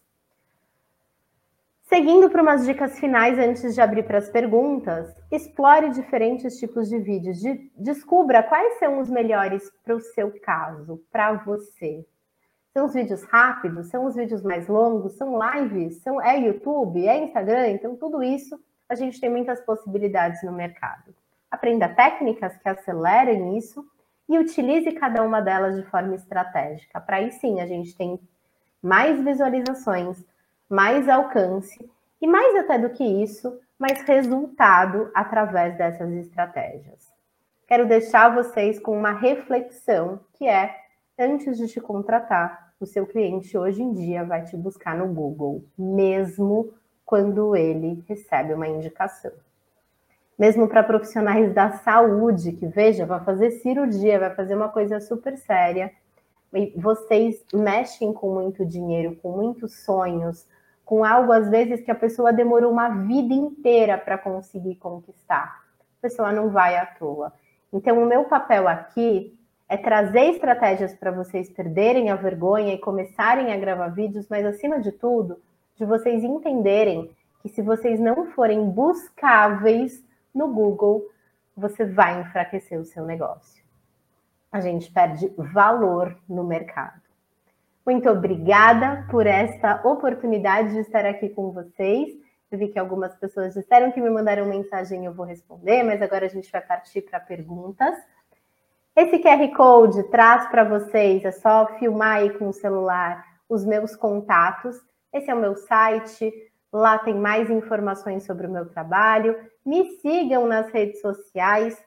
[1.95, 6.99] Seguindo para umas dicas finais antes de abrir para as perguntas, explore diferentes tipos de
[6.99, 12.05] vídeos, de, descubra quais são os melhores para o seu caso, para você.
[12.73, 17.23] São os vídeos rápidos, são os vídeos mais longos, são lives, são, é YouTube, é
[17.23, 21.15] Instagram, então tudo isso a gente tem muitas possibilidades no mercado.
[21.49, 23.85] Aprenda técnicas que acelerem isso
[24.27, 26.99] e utilize cada uma delas de forma estratégica.
[26.99, 28.19] Para aí sim a gente tem
[28.83, 30.21] mais visualizações,
[30.69, 31.89] mais alcance
[32.21, 37.13] e mais até do que isso, mais resultado através dessas estratégias.
[37.67, 40.75] Quero deixar vocês com uma reflexão que é
[41.17, 45.63] antes de te contratar, o seu cliente hoje em dia vai te buscar no Google,
[45.77, 46.73] mesmo
[47.05, 49.31] quando ele recebe uma indicação
[50.37, 55.37] mesmo para profissionais da saúde, que veja, vai fazer cirurgia, vai fazer uma coisa super
[55.37, 55.91] séria.
[56.53, 60.45] E vocês mexem com muito dinheiro, com muitos sonhos,
[60.85, 65.63] com algo às vezes que a pessoa demorou uma vida inteira para conseguir conquistar.
[65.97, 67.33] A pessoa não vai à toa.
[67.73, 73.51] Então, o meu papel aqui é trazer estratégias para vocês perderem a vergonha e começarem
[73.51, 75.41] a gravar vídeos, mas acima de tudo,
[75.75, 77.09] de vocês entenderem
[77.41, 81.09] que se vocês não forem buscáveis no Google,
[81.57, 83.63] você vai enfraquecer o seu negócio.
[84.51, 87.04] A gente perde valor no mercado.
[87.85, 92.09] Muito obrigada por esta oportunidade de estar aqui com vocês.
[92.51, 96.25] Eu vi que algumas pessoas disseram que me mandaram mensagem, eu vou responder, mas agora
[96.25, 97.95] a gente vai partir para perguntas.
[98.95, 103.95] Esse QR Code traz para vocês, é só filmar aí com o celular os meus
[103.95, 104.75] contatos.
[105.13, 106.31] Esse é o meu site,
[106.75, 109.33] Lá tem mais informações sobre o meu trabalho.
[109.65, 111.81] Me sigam nas redes sociais.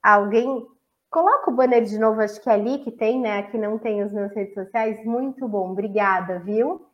[0.00, 0.64] Alguém
[1.10, 3.40] coloca o banner de novo, acho que é ali que tem, né?
[3.40, 5.04] Aqui não tem as minhas redes sociais.
[5.04, 6.86] Muito bom, obrigada, viu?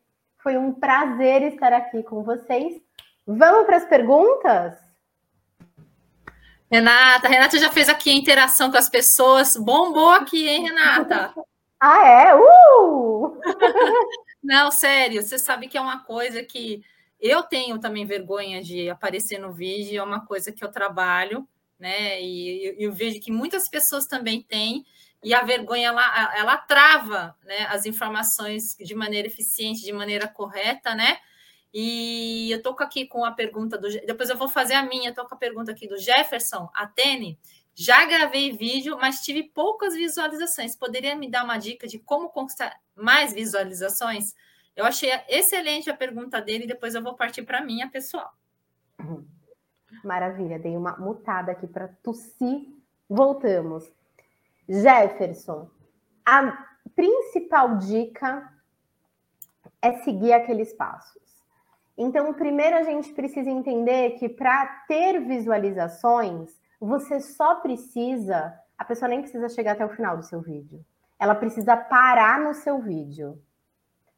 [0.42, 2.80] Foi um prazer estar aqui com vocês.
[3.26, 4.78] Vamos para as perguntas?
[6.70, 9.56] Renata, Renata já fez aqui a interação com as pessoas.
[9.56, 11.34] Bombou aqui, hein, Renata?
[11.78, 12.34] ah, é?
[12.34, 13.38] Uh!
[14.42, 16.82] Não, sério, você sabe que é uma coisa que
[17.20, 21.46] eu tenho também vergonha de aparecer no vídeo, é uma coisa que eu trabalho,
[21.78, 22.20] né?
[22.22, 24.84] E eu vejo que muitas pessoas também têm,
[25.22, 30.94] e a vergonha ela, ela trava né, as informações de maneira eficiente, de maneira correta,
[30.94, 31.18] né?
[31.74, 33.88] E eu estou aqui com a pergunta do.
[34.06, 37.38] Depois eu vou fazer a minha, estou com a pergunta aqui do Jefferson Atene.
[37.74, 40.74] Já gravei vídeo, mas tive poucas visualizações.
[40.74, 44.32] Poderia me dar uma dica de como conquistar mais visualizações?
[44.74, 48.32] Eu achei excelente a pergunta dele, depois eu vou partir para a minha pessoal.
[50.04, 52.68] Maravilha, dei uma mutada aqui para tossir.
[53.08, 53.90] Voltamos.
[54.68, 55.68] Jefferson,
[56.24, 58.52] a principal dica
[59.80, 61.22] é seguir aqueles passos.
[61.96, 69.08] Então, primeiro a gente precisa entender que para ter visualizações, você só precisa, a pessoa
[69.08, 70.84] nem precisa chegar até o final do seu vídeo.
[71.18, 73.40] Ela precisa parar no seu vídeo.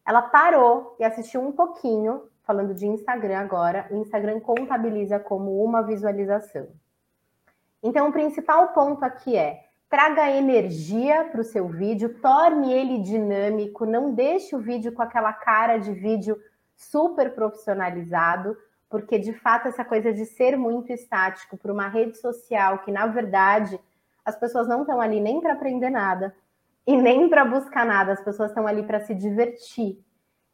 [0.04, 5.82] Ela parou e assistiu um pouquinho, falando de Instagram agora, o Instagram contabiliza como uma
[5.82, 6.66] visualização.
[7.82, 13.84] Então, o principal ponto aqui é traga energia para o seu vídeo, torne ele dinâmico,
[13.84, 16.40] não deixe o vídeo com aquela cara de vídeo
[16.74, 18.56] super profissionalizado,
[18.88, 23.06] porque de fato essa coisa de ser muito estático para uma rede social que na
[23.06, 23.78] verdade
[24.24, 26.34] as pessoas não estão ali nem para aprender nada,
[26.86, 30.02] e nem para buscar nada, as pessoas estão ali para se divertir.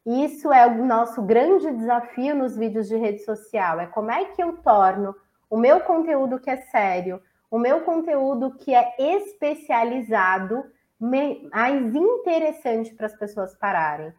[0.07, 4.43] Isso é o nosso grande desafio nos vídeos de rede social, é como é que
[4.43, 5.15] eu torno
[5.49, 10.65] o meu conteúdo que é sério, o meu conteúdo que é especializado
[11.01, 14.13] mais interessante para as pessoas pararem.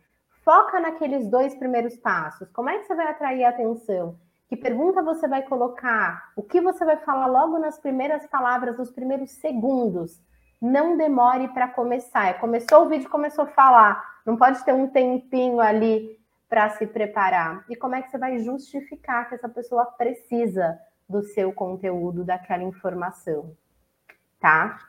[0.44, 2.48] Foca naqueles dois primeiros passos.
[2.52, 4.18] Como é que você vai atrair a atenção?
[4.48, 6.32] Que pergunta você vai colocar?
[6.36, 10.22] O que você vai falar logo nas primeiras palavras, nos primeiros segundos?
[10.62, 12.28] Não demore para começar.
[12.28, 14.15] É, começou o vídeo, começou a falar.
[14.26, 16.20] Não pode ter um tempinho ali
[16.50, 17.64] para se preparar.
[17.70, 22.64] E como é que você vai justificar que essa pessoa precisa do seu conteúdo, daquela
[22.64, 23.56] informação?
[24.40, 24.80] Tá?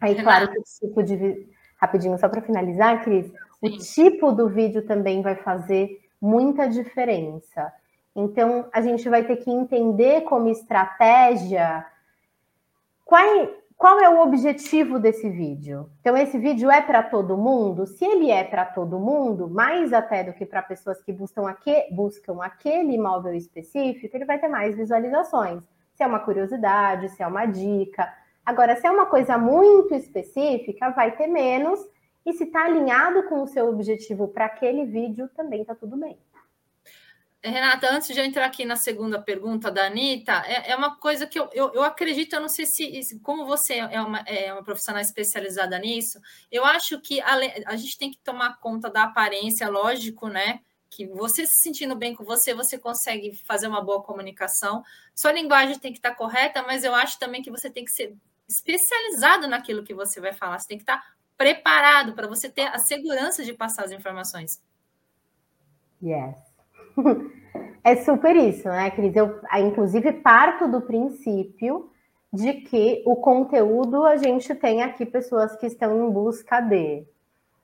[0.00, 1.48] Aí, claro que o tipo de.
[1.76, 3.36] Rapidinho, só para finalizar, Cris, Sim.
[3.60, 7.72] o tipo do vídeo também vai fazer muita diferença.
[8.14, 11.84] Então, a gente vai ter que entender como estratégia
[13.04, 13.48] qual,
[13.82, 15.90] qual é o objetivo desse vídeo.
[16.00, 17.84] Então, esse vídeo é para todo mundo?
[17.84, 21.88] Se ele é para todo mundo, mais até do que para pessoas que buscam, aque,
[21.90, 25.64] buscam aquele imóvel específico, ele vai ter mais visualizações.
[25.96, 28.08] Se é uma curiosidade, se é uma dica,
[28.46, 31.80] Agora, se é uma coisa muito específica, vai ter menos.
[32.24, 36.16] E se está alinhado com o seu objetivo para aquele vídeo, também está tudo bem.
[37.44, 41.26] Renata, antes de eu entrar aqui na segunda pergunta da Anitta, é, é uma coisa
[41.26, 44.62] que eu, eu, eu, acredito, eu não sei se, como você é uma, é uma
[44.62, 46.20] profissional especializada nisso,
[46.52, 47.34] eu acho que a,
[47.66, 50.60] a gente tem que tomar conta da aparência, lógico, né?
[50.92, 54.84] que você se sentindo bem com você, você consegue fazer uma boa comunicação.
[55.14, 58.14] Sua linguagem tem que estar correta, mas eu acho também que você tem que ser
[58.46, 60.58] especializado naquilo que você vai falar.
[60.58, 61.02] Você tem que estar
[61.36, 64.62] preparado para você ter a segurança de passar as informações.
[66.02, 66.51] Yes.
[67.84, 69.16] É super isso, né, Cris?
[69.16, 71.90] Eu, inclusive, parto do princípio
[72.32, 77.04] de que o conteúdo a gente tem aqui pessoas que estão em busca de.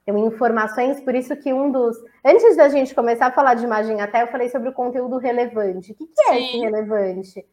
[0.09, 1.97] Informações, por isso que um dos.
[2.25, 5.93] Antes da gente começar a falar de imagem até, eu falei sobre o conteúdo relevante.
[5.93, 7.47] O que, que é esse relevante?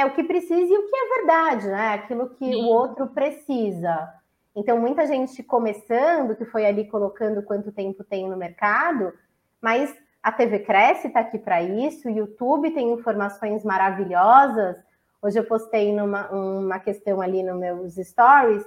[0.00, 1.94] é o que precisa e o que é verdade, né?
[1.94, 2.64] Aquilo que Sim.
[2.64, 4.12] o outro precisa.
[4.56, 9.12] Então, muita gente começando, que foi ali colocando quanto tempo tem no mercado,
[9.60, 14.76] mas a TV Cresce está aqui para isso, o YouTube tem informações maravilhosas.
[15.22, 18.64] Hoje eu postei numa, uma questão ali nos meus stories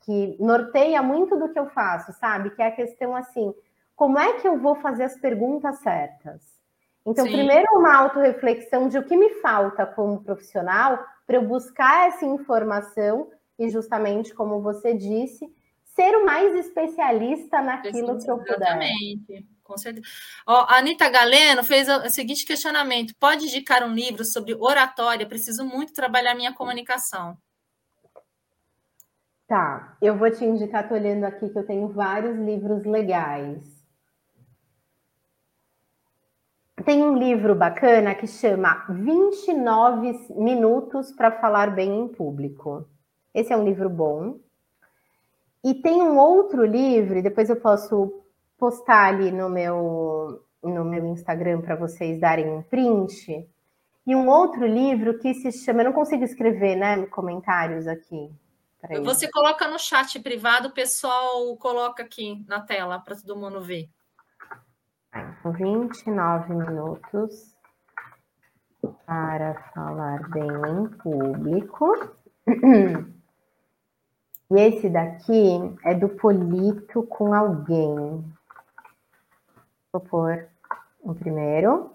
[0.00, 2.50] que norteia muito do que eu faço, sabe?
[2.50, 3.54] Que é a questão assim:
[3.96, 6.40] como é que eu vou fazer as perguntas certas?
[7.04, 7.32] Então, Sim.
[7.32, 13.28] primeiro uma autorreflexão de o que me falta como profissional para eu buscar essa informação
[13.58, 15.52] e justamente como você disse,
[15.84, 18.56] ser o mais especialista naquilo que eu puder.
[18.56, 19.51] Exatamente.
[19.72, 20.06] Com certeza.
[20.46, 25.26] Ó, a Anitta Galeno fez o seguinte questionamento: pode indicar um livro sobre oratória?
[25.26, 27.38] Preciso muito trabalhar minha comunicação.
[29.46, 33.82] Tá, eu vou te indicar, tô olhando aqui que eu tenho vários livros legais.
[36.84, 42.86] Tem um livro bacana que chama 29 Minutos para Falar Bem em Público.
[43.32, 44.38] Esse é um livro bom.
[45.64, 48.21] E tem um outro livro, depois eu posso
[48.62, 53.44] postar ali no meu, no meu Instagram para vocês darem um print.
[54.06, 58.32] E um outro livro que se chama, eu não consigo escrever, né, comentários aqui.
[59.02, 63.90] Você coloca no chat privado, o pessoal coloca aqui na tela para todo mundo ver.
[65.44, 67.56] 29 minutos
[69.04, 72.14] para falar bem em público.
[74.52, 78.31] E esse daqui é do Polito com alguém.
[79.92, 80.48] Vou pôr
[81.00, 81.94] o primeiro.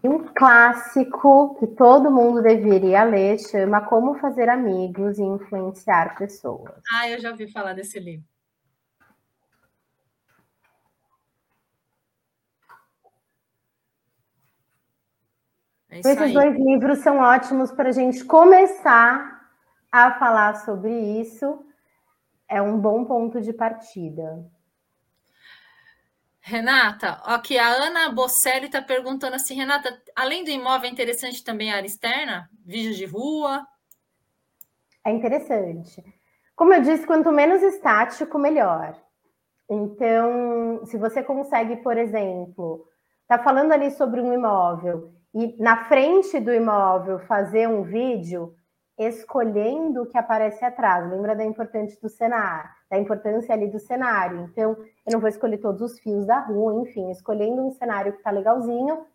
[0.00, 6.80] E um clássico que todo mundo deveria ler chama Como Fazer Amigos e Influenciar Pessoas.
[6.92, 8.24] Ah, eu já ouvi falar desse livro.
[15.90, 16.32] É Esses aí.
[16.32, 19.50] dois livros são ótimos para a gente começar
[19.90, 21.66] a falar sobre isso.
[22.52, 24.44] É um bom ponto de partida.
[26.38, 31.72] Renata, aqui a Ana Bocelli está perguntando assim, Renata, além do imóvel, é interessante também
[31.72, 32.50] a área externa?
[32.62, 33.66] Vídeos de rua?
[35.02, 36.04] É interessante.
[36.54, 39.00] Como eu disse, quanto menos estático, melhor.
[39.70, 42.86] Então, se você consegue, por exemplo,
[43.26, 48.54] tá falando ali sobre um imóvel e na frente do imóvel fazer um vídeo,
[48.98, 51.10] escolhendo o que aparece atrás.
[51.10, 54.48] Lembra da importância do cenário, da importância ali do cenário.
[54.50, 54.76] Então,
[55.06, 58.30] eu não vou escolher todos os fios da rua, enfim, escolhendo um cenário que está
[58.30, 59.06] legalzinho,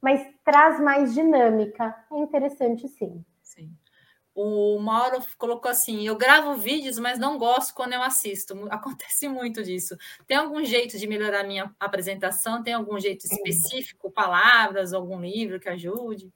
[0.00, 1.94] mas traz mais dinâmica.
[2.12, 3.24] É interessante, sim.
[3.42, 3.70] Sim.
[4.34, 8.54] O Mauro colocou assim: eu gravo vídeos, mas não gosto quando eu assisto.
[8.70, 9.96] Acontece muito disso.
[10.26, 12.62] Tem algum jeito de melhorar minha apresentação?
[12.62, 16.32] Tem algum jeito específico, palavras, algum livro que ajude?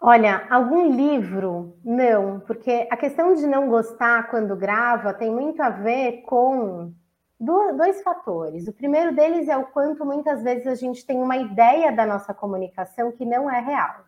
[0.00, 1.76] Olha, algum livro?
[1.84, 6.92] Não, porque a questão de não gostar quando grava tem muito a ver com
[7.40, 8.68] dois fatores.
[8.68, 12.32] O primeiro deles é o quanto muitas vezes a gente tem uma ideia da nossa
[12.32, 14.04] comunicação que não é real.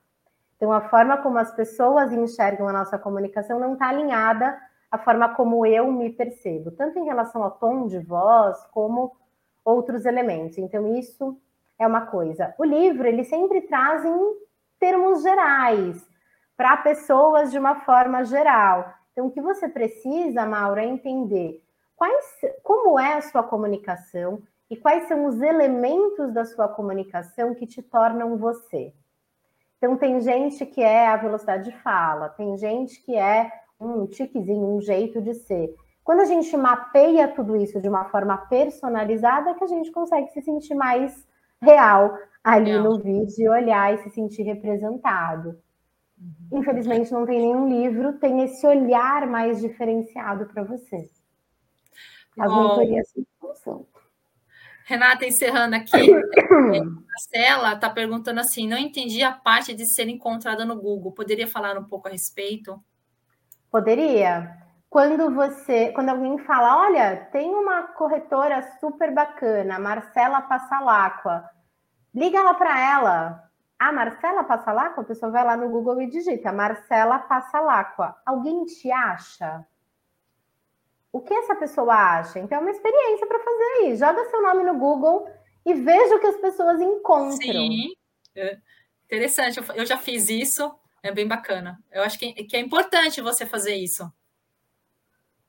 [0.57, 4.57] Então, a forma como as pessoas enxergam a nossa comunicação não está alinhada
[4.91, 9.17] à forma como eu me percebo, tanto em relação ao tom de voz, como
[9.65, 10.59] outros elementos.
[10.59, 11.37] Então, isso
[11.79, 12.55] é uma coisa.
[12.59, 14.15] O livro, ele sempre traz em
[14.81, 16.05] termos gerais,
[16.57, 18.93] para pessoas de uma forma geral.
[19.13, 21.63] Então, o que você precisa, Maura, é entender
[21.95, 22.25] quais,
[22.63, 27.83] como é a sua comunicação e quais são os elementos da sua comunicação que te
[27.83, 28.93] tornam você.
[29.77, 34.77] Então, tem gente que é a velocidade de fala, tem gente que é um tiquezinho,
[34.77, 35.75] um jeito de ser.
[36.05, 40.31] Quando a gente mapeia tudo isso de uma forma personalizada, é que a gente consegue
[40.31, 41.27] se sentir mais
[41.63, 45.61] real ali no vídeo, olhar e se sentir representado.
[46.19, 46.61] Uhum.
[46.61, 51.09] Infelizmente, não tem nenhum livro, tem esse olhar mais diferenciado para você.
[52.39, 53.13] As mentorias
[53.57, 53.87] são.
[54.85, 60.65] Renata, encerrando aqui, a Marcela está perguntando assim: não entendi a parte de ser encontrada
[60.65, 61.13] no Google.
[61.13, 62.83] Poderia falar um pouco a respeito?
[63.71, 64.57] Poderia.
[64.91, 71.49] Quando você, quando alguém fala, olha, tem uma corretora super bacana, Marcela Passalacqua,
[72.15, 73.51] liga lá para ela.
[73.79, 75.03] Ah, Marcela Passalacqua?
[75.03, 78.17] A pessoa vai lá no Google e digita Marcela Passalacqua.
[78.27, 79.65] Alguém te acha?
[81.13, 82.39] o que essa pessoa acha.
[82.39, 83.97] Então, é uma experiência para fazer aí.
[83.97, 85.29] Joga seu nome no Google
[85.65, 87.33] e veja o que as pessoas encontram.
[87.33, 87.93] Sim,
[88.37, 88.59] é
[89.05, 89.61] interessante.
[89.75, 90.73] Eu já fiz isso,
[91.03, 91.83] é bem bacana.
[91.91, 94.11] Eu acho que é importante você fazer isso.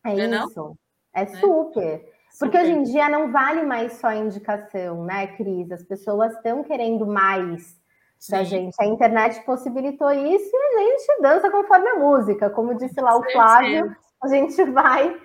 [0.04, 0.56] É, é isso.
[0.56, 0.78] Não?
[1.14, 2.12] É, é super.
[2.40, 5.72] Porque hoje em dia não vale mais só indicação, né, Cris?
[5.72, 7.76] As pessoas estão querendo mais
[8.18, 8.32] Sim.
[8.32, 8.76] da gente.
[8.80, 12.50] A internet possibilitou isso e a gente dança conforme a música.
[12.50, 15.20] Como disse lá o Flávio, a gente vai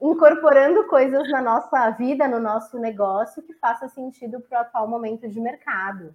[0.00, 5.28] incorporando coisas na nossa vida, no nosso negócio, que faça sentido para o atual momento
[5.28, 6.14] de mercado.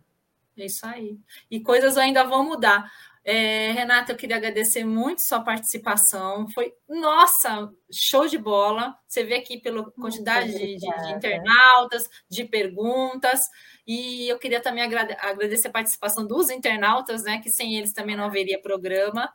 [0.57, 1.19] É isso aí.
[1.49, 2.91] E coisas ainda vão mudar.
[3.29, 6.47] É, Renata, eu queria agradecer muito sua participação.
[6.47, 8.97] Foi, nossa, show de bola.
[9.05, 13.41] Você vê aqui pela quantidade de, de, de, internautas, de perguntas.
[13.85, 17.41] E eu queria também agradecer a participação dos internautas, né?
[17.41, 19.29] Que sem eles também não haveria programa.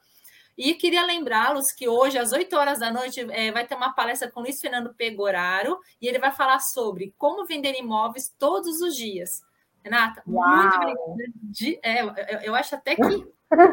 [0.57, 4.31] E queria lembrá-los que hoje, às 8 horas da noite, é, vai ter uma palestra
[4.31, 9.43] com Luiz Fernando Pegoraro e ele vai falar sobre como vender imóveis todos os dias.
[9.85, 10.49] Renata, Uau.
[10.49, 11.33] muito obrigada.
[11.43, 13.03] De, é, eu, eu acho até que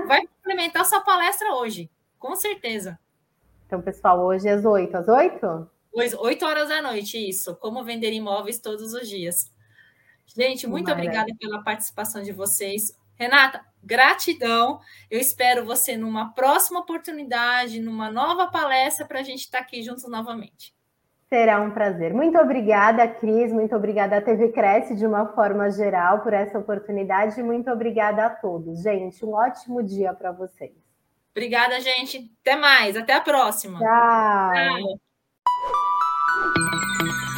[0.07, 2.99] vai complementar sua palestra hoje, com certeza.
[3.65, 5.69] Então, pessoal, hoje é às 8, às 8?
[5.93, 7.55] 8 horas da noite, isso.
[7.57, 9.51] Como vender imóveis todos os dias.
[10.25, 11.09] Gente, muito Maravilha.
[11.09, 12.91] obrigada pela participação de vocês.
[13.15, 14.79] Renata, gratidão.
[15.09, 19.83] Eu espero você numa próxima oportunidade, numa nova palestra, para a gente estar tá aqui
[19.83, 20.73] juntos novamente.
[21.29, 22.11] Será um prazer.
[22.11, 23.53] Muito obrigada, Cris.
[23.53, 27.41] Muito obrigada à TV Cresce de uma forma geral por essa oportunidade.
[27.43, 28.81] Muito obrigada a todos.
[28.81, 30.73] Gente, um ótimo dia para vocês.
[31.31, 32.31] Obrigada, gente.
[32.41, 32.97] Até mais.
[32.97, 33.77] Até a próxima.
[33.77, 34.97] Tchau.
[36.97, 37.28] Tchau.